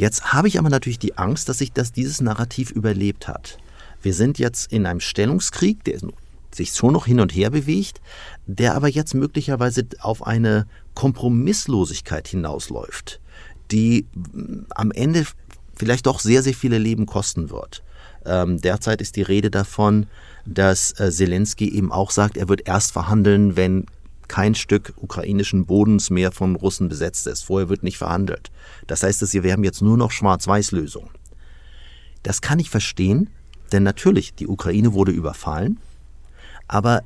Jetzt 0.00 0.32
habe 0.32 0.48
ich 0.48 0.58
aber 0.58 0.70
natürlich 0.70 0.98
die 0.98 1.18
Angst, 1.18 1.50
dass 1.50 1.58
sich 1.58 1.72
das, 1.72 1.92
dieses 1.92 2.22
Narrativ 2.22 2.70
überlebt 2.70 3.28
hat. 3.28 3.58
Wir 4.00 4.14
sind 4.14 4.38
jetzt 4.38 4.72
in 4.72 4.86
einem 4.86 5.00
Stellungskrieg, 5.00 5.84
der 5.84 5.98
sich 6.54 6.72
so 6.72 6.90
noch 6.90 7.04
hin 7.04 7.20
und 7.20 7.34
her 7.34 7.50
bewegt, 7.50 8.00
der 8.46 8.74
aber 8.74 8.88
jetzt 8.88 9.12
möglicherweise 9.12 9.86
auf 10.00 10.26
eine 10.26 10.66
Kompromisslosigkeit 10.94 12.28
hinausläuft, 12.28 13.20
die 13.72 14.06
mm, 14.14 14.68
am 14.70 14.90
Ende 14.90 15.26
vielleicht 15.76 16.06
doch 16.06 16.20
sehr, 16.20 16.42
sehr 16.42 16.54
viele 16.54 16.78
Leben 16.78 17.04
kosten 17.04 17.50
wird. 17.50 17.82
Ähm, 18.24 18.58
derzeit 18.58 19.02
ist 19.02 19.16
die 19.16 19.22
Rede 19.22 19.50
davon, 19.50 20.06
dass 20.46 20.98
äh, 20.98 21.10
Zelensky 21.10 21.68
eben 21.68 21.92
auch 21.92 22.10
sagt, 22.10 22.38
er 22.38 22.48
wird 22.48 22.66
erst 22.66 22.92
verhandeln, 22.92 23.54
wenn 23.54 23.84
kein 24.30 24.54
Stück 24.54 24.94
ukrainischen 24.96 25.66
Bodens 25.66 26.08
mehr 26.08 26.30
von 26.30 26.54
Russen 26.54 26.88
besetzt 26.88 27.26
ist. 27.26 27.42
Vorher 27.42 27.68
wird 27.68 27.82
nicht 27.82 27.98
verhandelt. 27.98 28.52
Das 28.86 29.02
heißt, 29.02 29.20
dass 29.20 29.32
wir 29.32 29.52
haben 29.52 29.64
jetzt 29.64 29.82
nur 29.82 29.96
noch 29.96 30.12
Schwarz-Weiß-Lösungen. 30.12 31.10
Das 32.22 32.40
kann 32.40 32.60
ich 32.60 32.70
verstehen, 32.70 33.28
denn 33.72 33.82
natürlich, 33.82 34.32
die 34.32 34.46
Ukraine 34.46 34.92
wurde 34.92 35.10
überfallen, 35.10 35.80
aber 36.68 37.02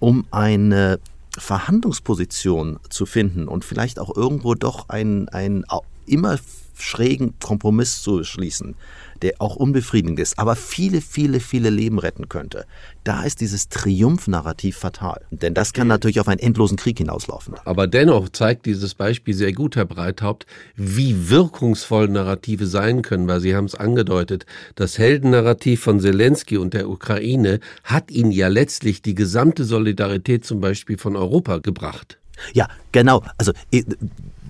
um 0.00 0.26
eine 0.32 0.98
Verhandlungsposition 1.38 2.80
zu 2.90 3.06
finden 3.06 3.46
und 3.46 3.64
vielleicht 3.64 4.00
auch 4.00 4.16
irgendwo 4.16 4.56
doch 4.56 4.88
einen, 4.88 5.28
einen 5.28 5.64
immer 6.04 6.36
schrägen 6.78 7.34
Kompromiss 7.40 8.02
zu 8.02 8.24
schließen, 8.24 8.74
der 9.22 9.34
auch 9.38 9.56
unbefriedigend 9.56 10.18
ist, 10.20 10.38
aber 10.38 10.56
viele, 10.56 11.00
viele, 11.00 11.40
viele 11.40 11.70
Leben 11.70 11.98
retten 11.98 12.28
könnte. 12.28 12.66
Da 13.04 13.22
ist 13.22 13.40
dieses 13.40 13.68
Triumphnarrativ 13.68 14.76
fatal. 14.76 15.22
Denn 15.30 15.54
das 15.54 15.72
kann 15.72 15.88
natürlich 15.88 16.20
auf 16.20 16.28
einen 16.28 16.40
endlosen 16.40 16.76
Krieg 16.76 16.98
hinauslaufen. 16.98 17.54
Aber 17.64 17.86
dennoch 17.86 18.28
zeigt 18.28 18.66
dieses 18.66 18.94
Beispiel 18.94 19.34
sehr 19.34 19.52
gut, 19.52 19.76
Herr 19.76 19.86
Breithaupt, 19.86 20.46
wie 20.74 21.30
wirkungsvoll 21.30 22.08
Narrative 22.08 22.66
sein 22.66 23.02
können, 23.02 23.28
weil 23.28 23.40
Sie 23.40 23.54
haben 23.54 23.66
es 23.66 23.74
angedeutet, 23.74 24.46
das 24.74 24.98
Heldennarrativ 24.98 25.82
von 25.82 26.00
Zelensky 26.00 26.56
und 26.56 26.74
der 26.74 26.88
Ukraine 26.88 27.60
hat 27.84 28.10
Ihnen 28.10 28.32
ja 28.32 28.48
letztlich 28.48 29.02
die 29.02 29.14
gesamte 29.14 29.64
Solidarität 29.64 30.44
zum 30.44 30.60
Beispiel 30.60 30.98
von 30.98 31.16
Europa 31.16 31.58
gebracht. 31.58 32.18
Ja, 32.52 32.68
genau. 32.92 33.22
Also 33.38 33.52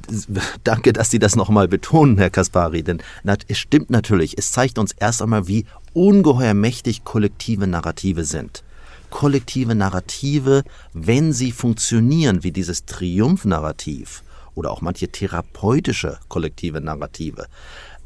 danke, 0.64 0.92
dass 0.92 1.10
Sie 1.10 1.18
das 1.18 1.36
nochmal 1.36 1.68
betonen, 1.68 2.18
Herr 2.18 2.30
Kaspari, 2.30 2.82
denn 2.82 3.02
es 3.48 3.58
stimmt 3.58 3.90
natürlich, 3.90 4.38
es 4.38 4.52
zeigt 4.52 4.78
uns 4.78 4.92
erst 4.92 5.22
einmal, 5.22 5.48
wie 5.48 5.66
ungeheuer 5.92 6.54
mächtig 6.54 7.04
kollektive 7.04 7.66
Narrative 7.66 8.24
sind. 8.24 8.62
Kollektive 9.10 9.74
Narrative, 9.74 10.62
wenn 10.92 11.32
sie 11.32 11.52
funktionieren 11.52 12.42
wie 12.42 12.52
dieses 12.52 12.84
Triumphnarrativ 12.84 14.22
oder 14.54 14.70
auch 14.72 14.80
manche 14.80 15.08
therapeutische 15.08 16.18
kollektive 16.28 16.80
Narrative, 16.80 17.46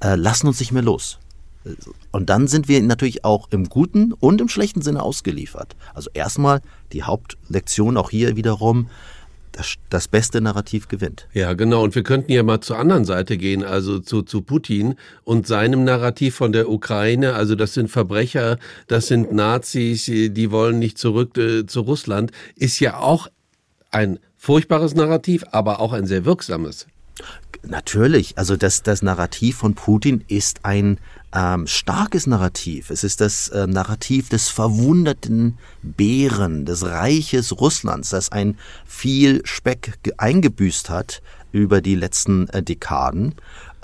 äh, 0.00 0.14
lassen 0.14 0.46
uns 0.46 0.60
nicht 0.60 0.72
mehr 0.72 0.82
los. 0.82 1.18
Und 2.10 2.30
dann 2.30 2.48
sind 2.48 2.68
wir 2.68 2.82
natürlich 2.82 3.24
auch 3.24 3.48
im 3.50 3.68
guten 3.68 4.12
und 4.12 4.40
im 4.40 4.48
schlechten 4.48 4.82
Sinne 4.82 5.02
ausgeliefert. 5.02 5.76
Also 5.94 6.10
erstmal 6.14 6.62
die 6.92 7.02
Hauptlektion 7.02 7.96
auch 7.96 8.10
hier 8.10 8.36
wiederum, 8.36 8.88
das, 9.52 9.74
das 9.88 10.08
beste 10.08 10.40
Narrativ 10.40 10.88
gewinnt. 10.88 11.28
Ja, 11.32 11.52
genau. 11.54 11.82
Und 11.82 11.94
wir 11.94 12.02
könnten 12.02 12.32
ja 12.32 12.42
mal 12.42 12.60
zur 12.60 12.78
anderen 12.78 13.04
Seite 13.04 13.36
gehen, 13.36 13.64
also 13.64 13.98
zu, 13.98 14.22
zu 14.22 14.42
Putin 14.42 14.94
und 15.24 15.46
seinem 15.46 15.84
Narrativ 15.84 16.36
von 16.36 16.52
der 16.52 16.68
Ukraine. 16.68 17.34
Also 17.34 17.54
das 17.54 17.74
sind 17.74 17.90
Verbrecher, 17.90 18.58
das 18.86 19.08
sind 19.08 19.32
Nazis, 19.32 20.04
die 20.06 20.50
wollen 20.50 20.78
nicht 20.78 20.98
zurück 20.98 21.36
äh, 21.36 21.66
zu 21.66 21.80
Russland. 21.80 22.32
Ist 22.56 22.80
ja 22.80 22.98
auch 22.98 23.28
ein 23.90 24.18
furchtbares 24.36 24.94
Narrativ, 24.94 25.44
aber 25.50 25.80
auch 25.80 25.92
ein 25.92 26.06
sehr 26.06 26.24
wirksames. 26.24 26.86
Natürlich, 27.62 28.38
also 28.38 28.56
das, 28.56 28.83
das 28.83 29.02
Narrativ 29.02 29.59
von 29.59 29.74
Putin 29.74 30.24
ist 30.28 30.64
ein 30.64 30.98
ähm, 31.35 31.66
starkes 31.66 32.26
Narrativ. 32.26 32.90
Es 32.90 33.04
ist 33.04 33.20
das 33.20 33.48
äh, 33.48 33.66
Narrativ 33.66 34.30
des 34.30 34.48
verwunderten 34.48 35.59
Bären, 35.83 36.64
des 36.64 36.85
Reiches 36.85 37.61
Russlands, 37.61 38.11
das 38.11 38.33
ein 38.33 38.56
viel 38.87 39.42
Speck 39.44 39.98
eingebüßt 40.16 40.88
hat 40.88 41.22
über 41.52 41.80
die 41.80 41.96
letzten 41.96 42.48
äh, 42.48 42.62
Dekaden 42.62 43.35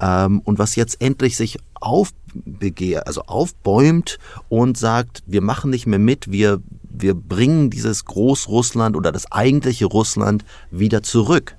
ähm, 0.01 0.41
und 0.41 0.59
was 0.59 0.77
jetzt 0.77 1.01
endlich 1.01 1.37
sich 1.37 1.59
aufbegehrt, 1.75 3.07
also 3.07 3.23
aufbäumt 3.23 4.19
und 4.49 4.79
sagt, 4.79 5.23
wir 5.27 5.43
machen 5.43 5.71
nicht 5.71 5.87
mehr 5.87 5.99
mit, 5.99 6.31
wir, 6.31 6.61
wir 6.83 7.15
bringen 7.15 7.71
dieses 7.71 8.05
Großrussland 8.05 8.97
oder 8.97 9.13
das 9.13 9.31
eigentliche 9.31 9.87
Russland 9.87 10.45
wieder 10.71 11.03
zurück. 11.03 11.57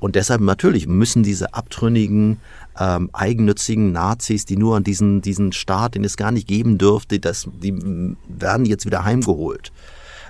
Und 0.00 0.14
deshalb 0.14 0.40
natürlich 0.40 0.86
müssen 0.86 1.22
diese 1.22 1.54
abtrünnigen, 1.54 2.38
ähm, 2.78 3.10
eigennützigen 3.12 3.92
Nazis, 3.92 4.44
die 4.44 4.56
nur 4.56 4.76
an 4.76 4.84
diesen, 4.84 5.22
diesen 5.22 5.52
Staat, 5.52 5.94
den 5.94 6.04
es 6.04 6.16
gar 6.16 6.30
nicht 6.30 6.46
geben 6.46 6.78
dürfte, 6.78 7.18
das, 7.18 7.48
die 7.62 8.16
werden 8.28 8.64
jetzt 8.64 8.86
wieder 8.86 9.04
heimgeholt. 9.04 9.72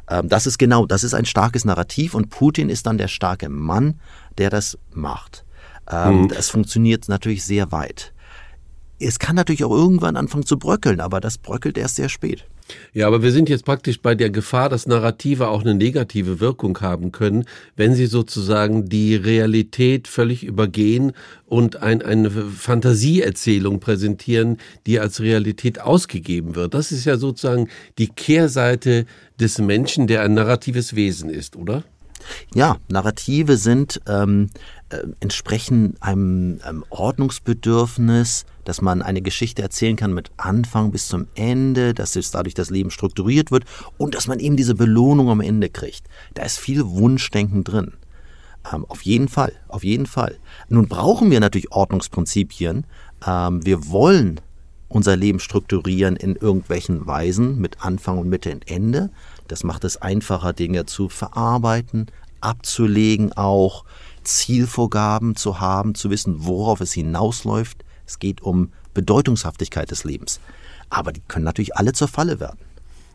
Ähm, 0.09 0.29
das 0.29 0.47
ist 0.47 0.59
genau, 0.59 0.87
das 0.87 1.05
ist 1.05 1.15
ein 1.15 1.27
starkes 1.27 1.65
Narrativ 1.65 2.15
und 2.15 2.31
Putin 2.31 2.71
ist 2.71 2.87
dann 2.87 2.99
der 2.99 3.09
starke 3.09 3.49
Mann, 3.49 4.01
der 4.39 4.51
das 4.51 4.79
macht. 4.93 5.45
Ähm, 5.91 6.23
mhm. 6.23 6.29
Das 6.29 6.49
funktioniert 6.49 7.09
natürlich 7.09 7.45
sehr 7.45 7.71
weit. 7.73 8.13
Es 8.99 9.19
kann 9.19 9.37
natürlich 9.37 9.65
auch 9.65 9.71
irgendwann 9.71 10.17
anfangen 10.17 10.47
zu 10.47 10.59
bröckeln, 10.59 11.01
aber 11.01 11.21
das 11.21 11.39
bröckelt 11.39 11.79
erst 11.79 11.97
sehr 11.97 12.09
spät. 12.09 12.45
Ja, 12.93 13.07
aber 13.07 13.23
wir 13.23 13.33
sind 13.33 13.49
jetzt 13.49 13.65
praktisch 13.65 14.01
bei 14.01 14.15
der 14.15 14.31
Gefahr, 14.31 14.69
dass 14.69 14.87
Narrative 14.87 15.49
auch 15.49 15.63
eine 15.63 15.75
negative 15.75 16.41
Wirkung 16.41 16.79
haben 16.81 17.13
können, 17.13 17.45
wenn 17.77 17.95
sie 17.95 18.07
sozusagen 18.07 18.89
die 18.89 19.15
Realität 19.17 20.09
völlig 20.09 20.45
übergehen 20.45 21.13
und 21.47 21.77
ein, 21.83 22.03
eine 22.03 22.31
Fantasieerzählung 22.31 23.81
präsentieren, 23.81 24.59
die 24.87 25.01
als 25.01 25.21
Realität 25.21 25.81
ausgegeben 25.81 26.55
wird. 26.55 26.75
Das 26.75 26.93
ist 26.93 27.05
ja 27.05 27.17
sozusagen 27.17 27.69
die 27.99 28.09
Kehrseite 28.09 29.07
des 29.41 29.59
Menschen, 29.59 30.07
der 30.07 30.23
ein 30.23 30.35
narratives 30.35 30.95
Wesen 30.95 31.31
ist, 31.31 31.57
oder? 31.57 31.85
Ja, 32.55 32.77
Narrative 32.89 33.57
sind 33.57 34.01
ähm, 34.07 34.51
äh, 34.91 34.99
entsprechen 35.21 35.97
einem, 36.01 36.61
einem 36.63 36.85
Ordnungsbedürfnis, 36.91 38.47
dass 38.65 38.83
man 38.83 39.03
eine 39.03 39.23
Geschichte 39.23 39.63
erzählen 39.63 39.97
kann 39.97 40.13
mit 40.13 40.31
Anfang 40.37 40.91
bis 40.91 41.09
zum 41.09 41.27
Ende, 41.35 41.95
dass 41.95 42.17
es 42.17 42.31
dadurch 42.31 42.55
das 42.55 42.71
Leben 42.71 42.91
strukturiert 42.91 43.51
wird 43.51 43.65
und 43.97 44.15
dass 44.15 44.27
man 44.27 44.41
eben 44.41 44.57
diese 44.57 44.75
Belohnung 44.75 45.31
am 45.31 45.41
Ende 45.41 45.69
kriegt. 45.69 46.07
Da 46.35 46.43
ist 46.43 46.59
viel 46.59 46.87
Wunschdenken 46.87 47.65
drin. 47.65 47.93
Ähm, 48.73 48.85
auf 48.87 49.03
jeden 49.03 49.29
Fall, 49.29 49.53
auf 49.69 49.85
jeden 49.85 50.07
Fall. 50.07 50.37
Nun 50.69 50.89
brauchen 50.89 51.31
wir 51.31 51.41
natürlich 51.41 51.73
Ordnungsprinzipien. 51.73 52.85
Ähm, 53.27 53.65
wir 53.65 53.89
wollen 53.91 54.41
unser 54.89 55.17
Leben 55.17 55.39
strukturieren 55.39 56.17
in 56.17 56.37
irgendwelchen 56.37 57.07
Weisen 57.07 57.61
mit 57.61 57.85
Anfang 57.85 58.19
und 58.19 58.29
Mitte 58.29 58.53
und 58.53 58.71
Ende. 58.71 59.11
Das 59.49 59.65
macht 59.65 59.85
es 59.85 59.97
einfacher, 59.97 60.53
Dinge 60.53 60.87
zu 60.87 61.09
verarbeiten, 61.09 62.07
abzulegen 62.41 63.33
auch, 63.33 63.85
Zielvorgaben 64.23 65.37
zu 65.37 65.59
haben, 65.59 65.95
zu 65.95 66.11
wissen, 66.11 66.47
worauf 66.47 66.81
es 66.81 66.93
hinausläuft. 66.93 67.85
Es 68.07 68.19
geht 68.19 68.43
um 68.43 68.73
Bedeutungshaftigkeit 68.95 69.91
des 69.91 70.05
Lebens. 70.05 70.41
Aber 70.91 71.13
die 71.13 71.23
können 71.27 71.45
natürlich 71.45 71.77
alle 71.77 71.93
zur 71.93 72.09
Falle 72.09 72.41
werden. 72.41 72.59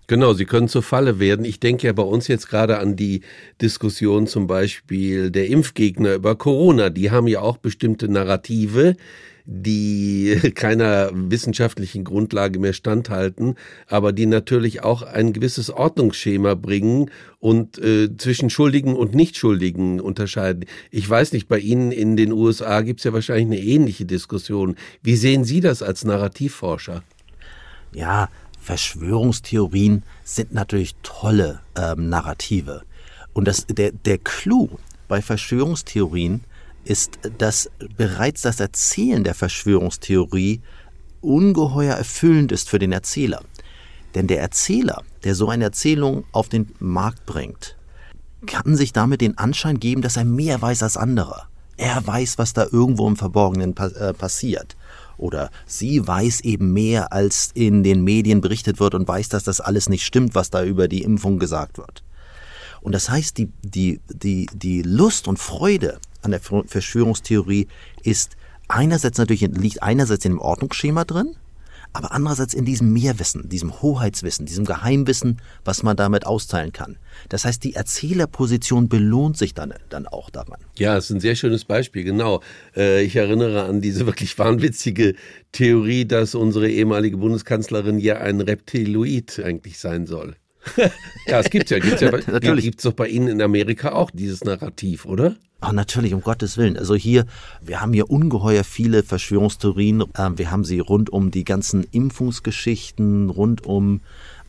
Genau, 0.07 0.33
sie 0.33 0.45
können 0.45 0.67
zur 0.67 0.83
Falle 0.83 1.19
werden. 1.19 1.45
Ich 1.45 1.59
denke 1.59 1.87
ja 1.87 1.93
bei 1.93 2.03
uns 2.03 2.27
jetzt 2.27 2.49
gerade 2.49 2.79
an 2.79 2.95
die 2.95 3.21
Diskussion 3.61 4.27
zum 4.27 4.47
Beispiel 4.47 5.31
der 5.31 5.47
Impfgegner 5.47 6.15
über 6.15 6.35
Corona. 6.35 6.89
Die 6.89 7.09
haben 7.09 7.27
ja 7.27 7.39
auch 7.39 7.57
bestimmte 7.57 8.09
Narrative, 8.09 8.97
die 9.45 10.39
keiner 10.55 11.09
wissenschaftlichen 11.13 12.03
Grundlage 12.03 12.59
mehr 12.59 12.73
standhalten, 12.73 13.55
aber 13.87 14.13
die 14.13 14.25
natürlich 14.25 14.83
auch 14.83 15.01
ein 15.01 15.33
gewisses 15.33 15.69
Ordnungsschema 15.69 16.55
bringen 16.55 17.11
und 17.39 17.77
äh, 17.77 18.15
zwischen 18.17 18.49
Schuldigen 18.49 18.95
und 18.95 19.15
Nichtschuldigen 19.15 19.99
unterscheiden. 19.99 20.65
Ich 20.91 21.09
weiß 21.09 21.33
nicht, 21.33 21.47
bei 21.47 21.59
Ihnen 21.59 21.91
in 21.91 22.15
den 22.15 22.31
USA 22.31 22.81
gibt 22.81 23.01
es 23.01 23.03
ja 23.03 23.13
wahrscheinlich 23.13 23.59
eine 23.59 23.67
ähnliche 23.67 24.05
Diskussion. 24.05 24.75
Wie 25.01 25.15
sehen 25.15 25.43
Sie 25.43 25.59
das 25.59 25.83
als 25.83 26.05
Narrativforscher? 26.05 27.03
Ja, 27.93 28.29
Verschwörungstheorien 28.59 30.03
sind 30.23 30.53
natürlich 30.53 30.95
tolle 31.03 31.59
ähm, 31.77 32.07
Narrative. 32.07 32.83
Und 33.33 33.47
das, 33.47 33.65
der, 33.67 33.91
der 33.91 34.19
Clou 34.19 34.69
bei 35.09 35.21
Verschwörungstheorien 35.21 36.41
ist, 36.85 37.19
dass 37.37 37.69
bereits 37.97 38.41
das 38.41 38.59
Erzählen 38.59 39.23
der 39.23 39.35
Verschwörungstheorie 39.35 40.61
ungeheuer 41.21 41.95
erfüllend 41.95 42.51
ist 42.51 42.69
für 42.69 42.79
den 42.79 42.91
Erzähler. 42.91 43.41
Denn 44.15 44.27
der 44.27 44.41
Erzähler, 44.41 45.03
der 45.23 45.35
so 45.35 45.49
eine 45.49 45.63
Erzählung 45.63 46.25
auf 46.31 46.49
den 46.49 46.73
Markt 46.79 47.25
bringt, 47.25 47.75
kann 48.45 48.75
sich 48.75 48.93
damit 48.93 49.21
den 49.21 49.37
Anschein 49.37 49.79
geben, 49.79 50.01
dass 50.01 50.17
er 50.17 50.25
mehr 50.25 50.61
weiß 50.61 50.83
als 50.83 50.97
andere. 50.97 51.43
Er 51.77 52.05
weiß, 52.05 52.37
was 52.37 52.53
da 52.53 52.67
irgendwo 52.71 53.07
im 53.07 53.15
Verborgenen 53.15 53.75
äh, 53.75 54.13
passiert. 54.13 54.75
Oder 55.17 55.49
sie 55.65 56.05
weiß 56.05 56.41
eben 56.41 56.73
mehr, 56.73 57.13
als 57.13 57.51
in 57.53 57.83
den 57.83 58.03
Medien 58.03 58.41
berichtet 58.41 58.79
wird 58.79 58.93
und 58.93 59.07
weiß, 59.07 59.29
dass 59.29 59.43
das 59.43 59.61
alles 59.61 59.89
nicht 59.89 60.05
stimmt, 60.05 60.35
was 60.35 60.49
da 60.49 60.63
über 60.63 60.87
die 60.87 61.03
Impfung 61.03 61.39
gesagt 61.39 61.77
wird. 61.77 62.03
Und 62.81 62.93
das 62.93 63.09
heißt, 63.09 63.37
die, 63.37 63.49
die, 63.63 64.01
die, 64.09 64.47
die 64.53 64.81
Lust 64.81 65.27
und 65.27 65.39
Freude 65.39 65.99
an 66.23 66.31
der 66.31 66.39
Verschwörungstheorie 66.39 67.67
ist 68.03 68.35
einerseits 68.67 69.17
natürlich, 69.17 69.41
liegt 69.41 69.83
einerseits 69.83 70.25
in 70.25 70.33
dem 70.33 70.39
Ordnungsschema 70.39 71.05
drin, 71.05 71.35
aber 71.93 72.11
andererseits 72.11 72.55
in 72.55 72.65
diesem 72.65 72.91
Mehrwissen, 72.91 73.47
diesem 73.49 73.81
Hoheitswissen, 73.81 74.47
diesem 74.47 74.65
Geheimwissen, 74.65 75.37
was 75.63 75.83
man 75.83 75.95
damit 75.95 76.25
austeilen 76.25 76.73
kann. 76.73 76.97
Das 77.29 77.45
heißt, 77.45 77.63
die 77.63 77.75
Erzählerposition 77.75 78.89
belohnt 78.89 79.37
sich 79.37 79.53
dann, 79.53 79.75
dann 79.89 80.07
auch 80.07 80.31
daran. 80.31 80.59
Ja, 80.77 80.95
das 80.95 81.05
ist 81.05 81.11
ein 81.11 81.19
sehr 81.19 81.35
schönes 81.35 81.65
Beispiel, 81.65 82.03
genau. 82.03 82.41
Äh, 82.75 83.03
ich 83.03 83.15
erinnere 83.15 83.65
an 83.65 83.79
diese 83.79 84.05
wirklich 84.07 84.37
wahnwitzige 84.39 85.13
Theorie, 85.51 86.05
dass 86.05 86.33
unsere 86.33 86.67
ehemalige 86.67 87.17
Bundeskanzlerin 87.17 87.99
ja 87.99 88.17
ein 88.17 88.41
Reptiloid 88.41 89.39
eigentlich 89.45 89.77
sein 89.77 90.07
soll. 90.07 90.35
ja, 91.27 91.39
es 91.39 91.49
gibt 91.49 91.69
ja, 91.69 91.79
gibt's 91.79 92.01
ja, 92.01 92.11
natürlich 92.31 92.65
gibt 92.65 92.79
es 92.79 92.83
doch 92.83 92.93
bei 92.93 93.07
Ihnen 93.07 93.27
in 93.27 93.41
Amerika 93.41 93.91
auch 93.91 94.11
dieses 94.11 94.43
Narrativ, 94.43 95.05
oder? 95.05 95.35
Ach, 95.65 95.71
natürlich, 95.71 96.13
um 96.13 96.21
Gottes 96.21 96.57
Willen. 96.57 96.77
Also 96.77 96.93
hier, 96.93 97.25
wir 97.61 97.79
haben 97.79 97.93
hier 97.93 98.09
ungeheuer 98.09 98.65
viele 98.65 99.01
Verschwörungstheorien. 99.01 100.03
Ähm, 100.17 100.37
wir 100.37 100.51
haben 100.51 100.65
sie 100.65 100.79
rund 100.79 101.09
um 101.09 101.31
die 101.31 101.45
ganzen 101.45 101.85
Impfungsgeschichten, 101.89 103.29
rund 103.29 103.65
um 103.65 104.01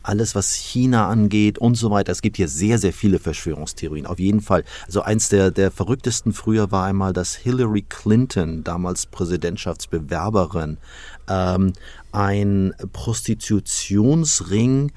alles, 0.05 0.35
was 0.35 0.53
China 0.53 1.07
angeht 1.07 1.57
und 1.57 1.75
so 1.75 1.89
weiter. 1.89 2.11
Es 2.11 2.21
gibt 2.21 2.37
hier 2.37 2.47
sehr, 2.47 2.77
sehr 2.77 2.93
viele 2.93 3.19
Verschwörungstheorien. 3.19 4.05
Auf 4.05 4.19
jeden 4.19 4.41
Fall. 4.41 4.63
Also 4.85 5.01
eins 5.01 5.29
der, 5.29 5.51
der 5.51 5.71
verrücktesten 5.71 6.33
früher 6.33 6.71
war 6.71 6.85
einmal, 6.85 7.13
dass 7.13 7.35
Hillary 7.35 7.83
Clinton, 7.87 8.63
damals 8.63 9.05
Präsidentschaftsbewerberin, 9.05 10.77
ähm, 11.27 11.73
ein 12.11 12.73
Prostitutionsring 12.93 14.91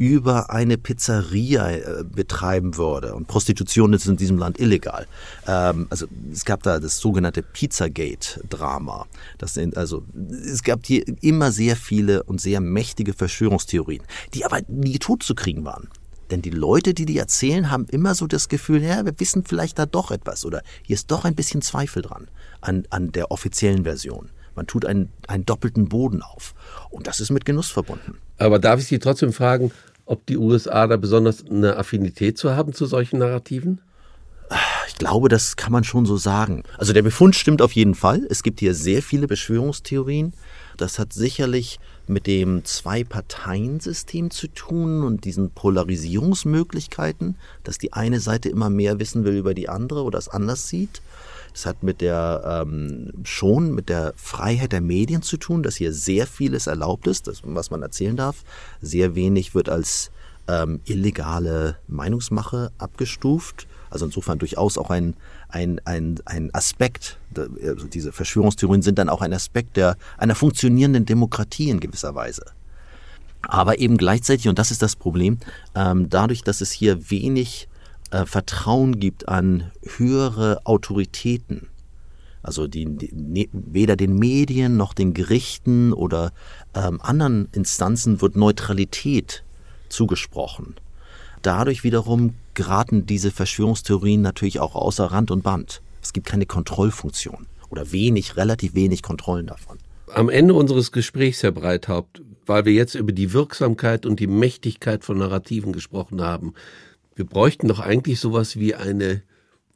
über 0.00 0.48
eine 0.48 0.78
Pizzeria 0.78 1.72
äh, 1.72 2.04
betreiben 2.04 2.78
würde. 2.78 3.14
Und 3.14 3.28
Prostitution 3.28 3.92
ist 3.92 4.06
in 4.06 4.16
diesem 4.16 4.38
Land 4.38 4.58
illegal. 4.58 5.06
Ähm, 5.46 5.88
also 5.90 6.06
es 6.32 6.46
gab 6.46 6.62
da 6.62 6.80
das 6.80 6.98
sogenannte 7.00 7.42
Pizzagate-Drama. 7.42 9.06
Also 9.74 10.02
es 10.30 10.62
gab 10.62 10.86
hier 10.86 11.04
immer 11.20 11.52
sehr 11.52 11.76
viele 11.76 12.22
und 12.22 12.40
sehr 12.40 12.62
mächtige 12.62 13.12
Verschwörungstheorien, 13.12 14.02
die 14.32 14.46
aber 14.46 14.60
nie 14.68 14.98
tot 14.98 15.22
zu 15.22 15.34
kriegen 15.34 15.66
waren. 15.66 15.88
Denn 16.30 16.40
die 16.40 16.48
Leute, 16.48 16.94
die 16.94 17.04
die 17.04 17.18
erzählen, 17.18 17.70
haben 17.70 17.84
immer 17.90 18.14
so 18.14 18.26
das 18.26 18.48
Gefühl, 18.48 18.82
ja, 18.82 19.04
wir 19.04 19.12
wissen 19.20 19.44
vielleicht 19.44 19.78
da 19.78 19.84
doch 19.84 20.10
etwas 20.10 20.46
oder 20.46 20.62
hier 20.82 20.94
ist 20.94 21.10
doch 21.10 21.26
ein 21.26 21.34
bisschen 21.34 21.60
Zweifel 21.60 22.00
dran 22.00 22.28
an, 22.62 22.86
an 22.88 23.12
der 23.12 23.30
offiziellen 23.30 23.84
Version. 23.84 24.30
Man 24.54 24.66
tut 24.66 24.86
einen, 24.86 25.10
einen 25.28 25.44
doppelten 25.44 25.90
Boden 25.90 26.22
auf. 26.22 26.54
Und 26.88 27.06
das 27.06 27.20
ist 27.20 27.30
mit 27.30 27.44
Genuss 27.44 27.70
verbunden. 27.70 28.16
Aber 28.38 28.58
darf 28.58 28.80
ich 28.80 28.86
Sie 28.86 28.98
trotzdem 28.98 29.32
fragen, 29.32 29.70
ob 30.10 30.26
die 30.26 30.36
USA 30.36 30.88
da 30.88 30.96
besonders 30.96 31.46
eine 31.46 31.76
Affinität 31.76 32.36
zu 32.36 32.56
haben 32.56 32.72
zu 32.72 32.86
solchen 32.86 33.20
Narrativen? 33.20 33.80
Ich 34.88 34.96
glaube, 34.96 35.28
das 35.28 35.54
kann 35.54 35.72
man 35.72 35.84
schon 35.84 36.04
so 36.04 36.16
sagen. 36.16 36.64
Also 36.76 36.92
der 36.92 37.02
Befund 37.02 37.36
stimmt 37.36 37.62
auf 37.62 37.72
jeden 37.72 37.94
Fall. 37.94 38.26
Es 38.28 38.42
gibt 38.42 38.58
hier 38.58 38.74
sehr 38.74 39.02
viele 39.02 39.28
Beschwörungstheorien. 39.28 40.32
Das 40.76 40.98
hat 40.98 41.12
sicherlich 41.12 41.78
mit 42.08 42.26
dem 42.26 42.64
Zwei-Parteien-System 42.64 44.32
zu 44.32 44.48
tun 44.48 45.04
und 45.04 45.24
diesen 45.24 45.50
Polarisierungsmöglichkeiten, 45.52 47.36
dass 47.62 47.78
die 47.78 47.92
eine 47.92 48.18
Seite 48.18 48.48
immer 48.48 48.68
mehr 48.68 48.98
wissen 48.98 49.24
will 49.24 49.36
über 49.36 49.54
die 49.54 49.68
andere 49.68 50.02
oder 50.02 50.18
es 50.18 50.28
anders 50.28 50.68
sieht. 50.68 51.02
Es 51.54 51.66
hat 51.66 51.82
mit 51.82 52.00
der 52.00 52.64
ähm, 52.66 53.12
schon 53.24 53.74
mit 53.74 53.88
der 53.88 54.12
Freiheit 54.16 54.72
der 54.72 54.80
Medien 54.80 55.22
zu 55.22 55.36
tun, 55.36 55.62
dass 55.62 55.76
hier 55.76 55.92
sehr 55.92 56.26
vieles 56.26 56.66
erlaubt 56.66 57.06
ist, 57.06 57.26
das, 57.26 57.42
was 57.44 57.70
man 57.70 57.82
erzählen 57.82 58.16
darf. 58.16 58.44
Sehr 58.80 59.14
wenig 59.14 59.54
wird 59.54 59.68
als 59.68 60.10
ähm, 60.48 60.80
illegale 60.84 61.76
Meinungsmache 61.88 62.72
abgestuft. 62.78 63.66
Also 63.90 64.06
insofern 64.06 64.38
durchaus 64.38 64.78
auch 64.78 64.90
ein, 64.90 65.14
ein, 65.48 65.80
ein, 65.84 66.20
ein 66.24 66.54
Aspekt, 66.54 67.18
also 67.36 67.86
diese 67.88 68.12
Verschwörungstheorien 68.12 68.82
sind 68.82 68.98
dann 68.98 69.08
auch 69.08 69.20
ein 69.20 69.32
Aspekt 69.32 69.76
der, 69.76 69.96
einer 70.16 70.36
funktionierenden 70.36 71.06
Demokratie 71.06 71.70
in 71.70 71.80
gewisser 71.80 72.14
Weise. 72.14 72.44
Aber 73.42 73.78
eben 73.78 73.96
gleichzeitig, 73.96 74.48
und 74.48 74.58
das 74.58 74.70
ist 74.70 74.82
das 74.82 74.96
Problem, 74.96 75.38
ähm, 75.74 76.08
dadurch, 76.08 76.42
dass 76.42 76.60
es 76.60 76.70
hier 76.70 77.10
wenig 77.10 77.68
äh, 78.10 78.26
Vertrauen 78.26 78.98
gibt 78.98 79.28
an 79.28 79.70
höhere 79.96 80.60
Autoritäten, 80.64 81.68
also 82.42 82.66
die, 82.66 82.86
die, 82.86 83.12
ne, 83.14 83.48
weder 83.52 83.96
den 83.96 84.16
Medien 84.18 84.76
noch 84.76 84.94
den 84.94 85.14
Gerichten 85.14 85.92
oder 85.92 86.32
ähm, 86.74 87.00
anderen 87.00 87.48
Instanzen 87.52 88.20
wird 88.20 88.36
Neutralität 88.36 89.44
zugesprochen. 89.88 90.76
Dadurch 91.42 91.84
wiederum 91.84 92.34
geraten 92.54 93.06
diese 93.06 93.30
Verschwörungstheorien 93.30 94.20
natürlich 94.20 94.60
auch 94.60 94.74
außer 94.74 95.06
Rand 95.06 95.30
und 95.30 95.42
Band. 95.42 95.82
Es 96.02 96.12
gibt 96.12 96.26
keine 96.26 96.46
Kontrollfunktion 96.46 97.46
oder 97.70 97.92
wenig, 97.92 98.36
relativ 98.36 98.74
wenig 98.74 99.02
Kontrollen 99.02 99.46
davon. 99.46 99.78
Am 100.12 100.28
Ende 100.28 100.54
unseres 100.54 100.92
Gesprächs, 100.92 101.42
Herr 101.42 101.52
Breithaupt, 101.52 102.22
weil 102.46 102.64
wir 102.64 102.72
jetzt 102.72 102.94
über 102.96 103.12
die 103.12 103.32
Wirksamkeit 103.32 104.06
und 104.06 104.18
die 104.18 104.26
Mächtigkeit 104.26 105.04
von 105.04 105.18
Narrativen 105.18 105.72
gesprochen 105.72 106.20
haben, 106.20 106.54
wir 107.20 107.26
bräuchten 107.26 107.68
doch 107.68 107.80
eigentlich 107.80 108.18
sowas 108.18 108.56
wie 108.56 108.74
eine, 108.74 109.22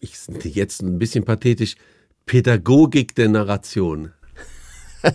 ich 0.00 0.16
jetzt 0.44 0.82
ein 0.82 0.98
bisschen 0.98 1.26
pathetisch, 1.26 1.76
Pädagogik 2.24 3.14
der 3.14 3.28
Narration. 3.28 4.12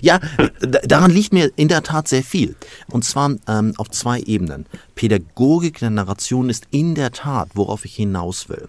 ja, 0.00 0.20
daran 0.60 1.10
liegt 1.10 1.32
mir 1.32 1.50
in 1.56 1.66
der 1.66 1.82
Tat 1.82 2.06
sehr 2.06 2.22
viel. 2.22 2.54
Und 2.92 3.04
zwar 3.04 3.34
ähm, 3.48 3.74
auf 3.76 3.90
zwei 3.90 4.20
Ebenen. 4.20 4.66
Pädagogik 4.94 5.80
der 5.80 5.90
Narration 5.90 6.48
ist 6.48 6.68
in 6.70 6.94
der 6.94 7.10
Tat, 7.10 7.48
worauf 7.54 7.84
ich 7.84 7.96
hinaus 7.96 8.48
will. 8.48 8.68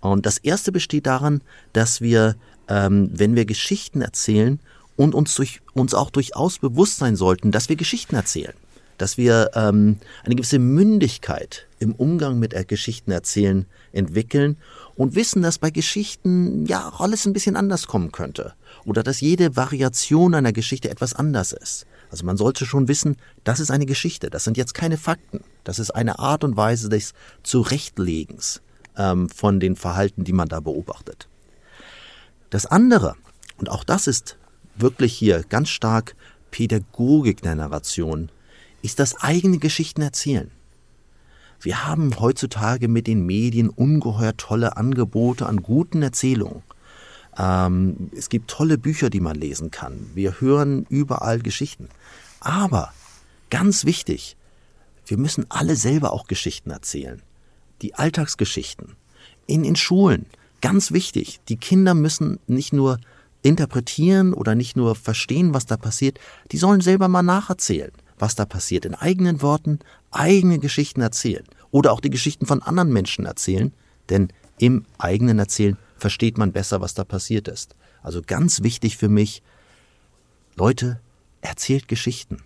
Und 0.00 0.24
das 0.24 0.38
erste 0.38 0.72
besteht 0.72 1.04
darin, 1.04 1.42
dass 1.74 2.00
wir, 2.00 2.36
ähm, 2.68 3.10
wenn 3.12 3.36
wir 3.36 3.44
Geschichten 3.44 4.00
erzählen, 4.00 4.60
und 4.96 5.14
uns, 5.14 5.34
durch, 5.34 5.60
uns 5.72 5.92
auch 5.92 6.08
durchaus 6.08 6.60
bewusst 6.60 6.98
sein 6.98 7.16
sollten, 7.16 7.50
dass 7.50 7.68
wir 7.68 7.74
Geschichten 7.74 8.14
erzählen 8.14 8.54
dass 8.98 9.16
wir 9.16 9.50
ähm, 9.54 9.98
eine 10.24 10.34
gewisse 10.34 10.58
Mündigkeit 10.58 11.66
im 11.78 11.94
Umgang 11.94 12.38
mit 12.38 12.54
Geschichten 12.68 13.10
erzählen 13.10 13.66
entwickeln 13.92 14.56
und 14.96 15.14
wissen, 15.14 15.42
dass 15.42 15.58
bei 15.58 15.70
Geschichten 15.70 16.66
ja 16.66 16.92
alles 16.98 17.26
ein 17.26 17.32
bisschen 17.32 17.56
anders 17.56 17.86
kommen 17.86 18.12
könnte 18.12 18.54
oder 18.84 19.02
dass 19.02 19.20
jede 19.20 19.56
Variation 19.56 20.34
einer 20.34 20.52
Geschichte 20.52 20.90
etwas 20.90 21.14
anders 21.14 21.52
ist. 21.52 21.86
Also 22.10 22.24
man 22.24 22.36
sollte 22.36 22.64
schon 22.66 22.88
wissen, 22.88 23.16
das 23.42 23.60
ist 23.60 23.70
eine 23.70 23.86
Geschichte, 23.86 24.30
das 24.30 24.44
sind 24.44 24.56
jetzt 24.56 24.74
keine 24.74 24.96
Fakten, 24.96 25.40
das 25.64 25.78
ist 25.78 25.90
eine 25.90 26.18
Art 26.18 26.44
und 26.44 26.56
Weise 26.56 26.88
des 26.88 27.12
Zurechtlegens 27.42 28.62
ähm, 28.96 29.28
von 29.28 29.60
den 29.60 29.76
Verhalten, 29.76 30.24
die 30.24 30.32
man 30.32 30.48
da 30.48 30.60
beobachtet. 30.60 31.28
Das 32.50 32.66
andere, 32.66 33.16
und 33.56 33.68
auch 33.68 33.84
das 33.84 34.06
ist 34.06 34.36
wirklich 34.76 35.12
hier 35.12 35.42
ganz 35.48 35.70
stark 35.70 36.14
Pädagogik 36.50 37.42
der 37.42 37.56
Narration, 37.56 38.30
ist 38.84 38.98
das 38.98 39.16
eigene 39.22 39.56
Geschichten 39.56 40.02
erzählen. 40.02 40.50
Wir 41.58 41.86
haben 41.86 42.20
heutzutage 42.20 42.86
mit 42.86 43.06
den 43.06 43.24
Medien 43.24 43.70
ungeheuer 43.70 44.36
tolle 44.36 44.76
Angebote 44.76 45.46
an 45.46 45.62
guten 45.62 46.02
Erzählungen. 46.02 46.62
Ähm, 47.38 48.10
es 48.14 48.28
gibt 48.28 48.50
tolle 48.50 48.76
Bücher, 48.76 49.08
die 49.08 49.20
man 49.20 49.36
lesen 49.36 49.70
kann. 49.70 50.10
Wir 50.14 50.38
hören 50.38 50.84
überall 50.90 51.38
Geschichten. 51.38 51.88
Aber 52.40 52.92
ganz 53.48 53.86
wichtig, 53.86 54.36
wir 55.06 55.16
müssen 55.16 55.46
alle 55.48 55.76
selber 55.76 56.12
auch 56.12 56.26
Geschichten 56.26 56.70
erzählen. 56.70 57.22
Die 57.80 57.94
Alltagsgeschichten. 57.94 58.96
In, 59.46 59.64
in 59.64 59.76
Schulen. 59.76 60.26
Ganz 60.60 60.92
wichtig. 60.92 61.40
Die 61.48 61.56
Kinder 61.56 61.94
müssen 61.94 62.38
nicht 62.46 62.74
nur 62.74 62.98
interpretieren 63.40 64.34
oder 64.34 64.54
nicht 64.54 64.76
nur 64.76 64.94
verstehen, 64.94 65.54
was 65.54 65.64
da 65.64 65.78
passiert, 65.78 66.18
die 66.52 66.58
sollen 66.58 66.82
selber 66.82 67.08
mal 67.08 67.22
nacherzählen 67.22 67.92
was 68.24 68.34
da 68.34 68.46
passiert, 68.46 68.86
in 68.86 68.94
eigenen 68.94 69.42
Worten 69.42 69.80
eigene 70.10 70.58
Geschichten 70.58 71.02
erzählen 71.02 71.44
oder 71.70 71.92
auch 71.92 72.00
die 72.00 72.08
Geschichten 72.08 72.46
von 72.46 72.62
anderen 72.62 72.90
Menschen 72.90 73.26
erzählen, 73.26 73.70
denn 74.08 74.28
im 74.58 74.86
eigenen 74.96 75.38
Erzählen 75.38 75.76
versteht 75.98 76.38
man 76.38 76.50
besser, 76.50 76.80
was 76.80 76.94
da 76.94 77.04
passiert 77.04 77.48
ist. 77.48 77.76
Also 78.02 78.22
ganz 78.26 78.62
wichtig 78.62 78.96
für 78.96 79.10
mich, 79.10 79.42
Leute, 80.56 81.00
erzählt 81.42 81.86
Geschichten. 81.86 82.38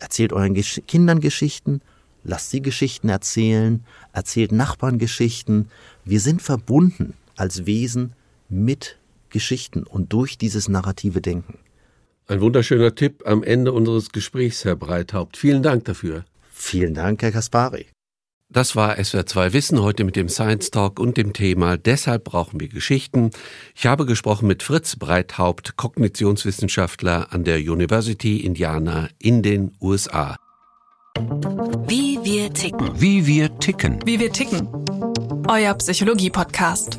Erzählt 0.00 0.32
euren 0.32 0.54
Gesch 0.54 0.82
Kindern 0.88 1.20
Geschichten, 1.20 1.82
lasst 2.24 2.50
sie 2.50 2.60
Geschichten 2.60 3.08
erzählen, 3.08 3.84
erzählt 4.12 4.50
Nachbarn 4.50 4.98
Geschichten. 4.98 5.68
Wir 6.04 6.20
sind 6.20 6.42
verbunden 6.42 7.14
als 7.36 7.64
Wesen 7.64 8.14
mit 8.48 8.98
Geschichten 9.30 9.84
und 9.84 10.12
durch 10.12 10.36
dieses 10.36 10.68
narrative 10.68 11.20
Denken. 11.20 11.58
Ein 12.28 12.40
wunderschöner 12.40 12.94
Tipp 12.94 13.22
am 13.24 13.44
Ende 13.44 13.72
unseres 13.72 14.10
Gesprächs, 14.10 14.64
Herr 14.64 14.74
Breithaupt. 14.74 15.36
Vielen 15.36 15.62
Dank 15.62 15.84
dafür. 15.84 16.24
Vielen 16.50 16.94
Dank, 16.94 17.22
Herr 17.22 17.30
Kaspari. 17.30 17.86
Das 18.48 18.74
war 18.74 18.96
SWR2 18.98 19.52
Wissen 19.52 19.82
heute 19.82 20.04
mit 20.04 20.16
dem 20.16 20.28
Science 20.28 20.70
Talk 20.70 20.98
und 20.98 21.16
dem 21.16 21.32
Thema 21.32 21.76
Deshalb 21.76 22.24
brauchen 22.24 22.58
wir 22.58 22.68
Geschichten. 22.68 23.30
Ich 23.74 23.86
habe 23.86 24.06
gesprochen 24.06 24.46
mit 24.48 24.62
Fritz 24.62 24.96
Breithaupt, 24.96 25.76
Kognitionswissenschaftler 25.76 27.32
an 27.32 27.44
der 27.44 27.58
University 27.58 28.38
Indiana 28.38 29.08
in 29.18 29.42
den 29.42 29.76
USA. 29.80 30.36
Wie 31.86 32.18
wir 32.24 32.52
ticken. 32.52 32.90
Wie 33.00 33.26
wir 33.26 33.56
ticken. 33.58 34.00
Wie 34.04 34.18
wir 34.18 34.32
ticken. 34.32 34.68
Euer 35.48 35.74
Psychologie-Podcast. 35.74 36.98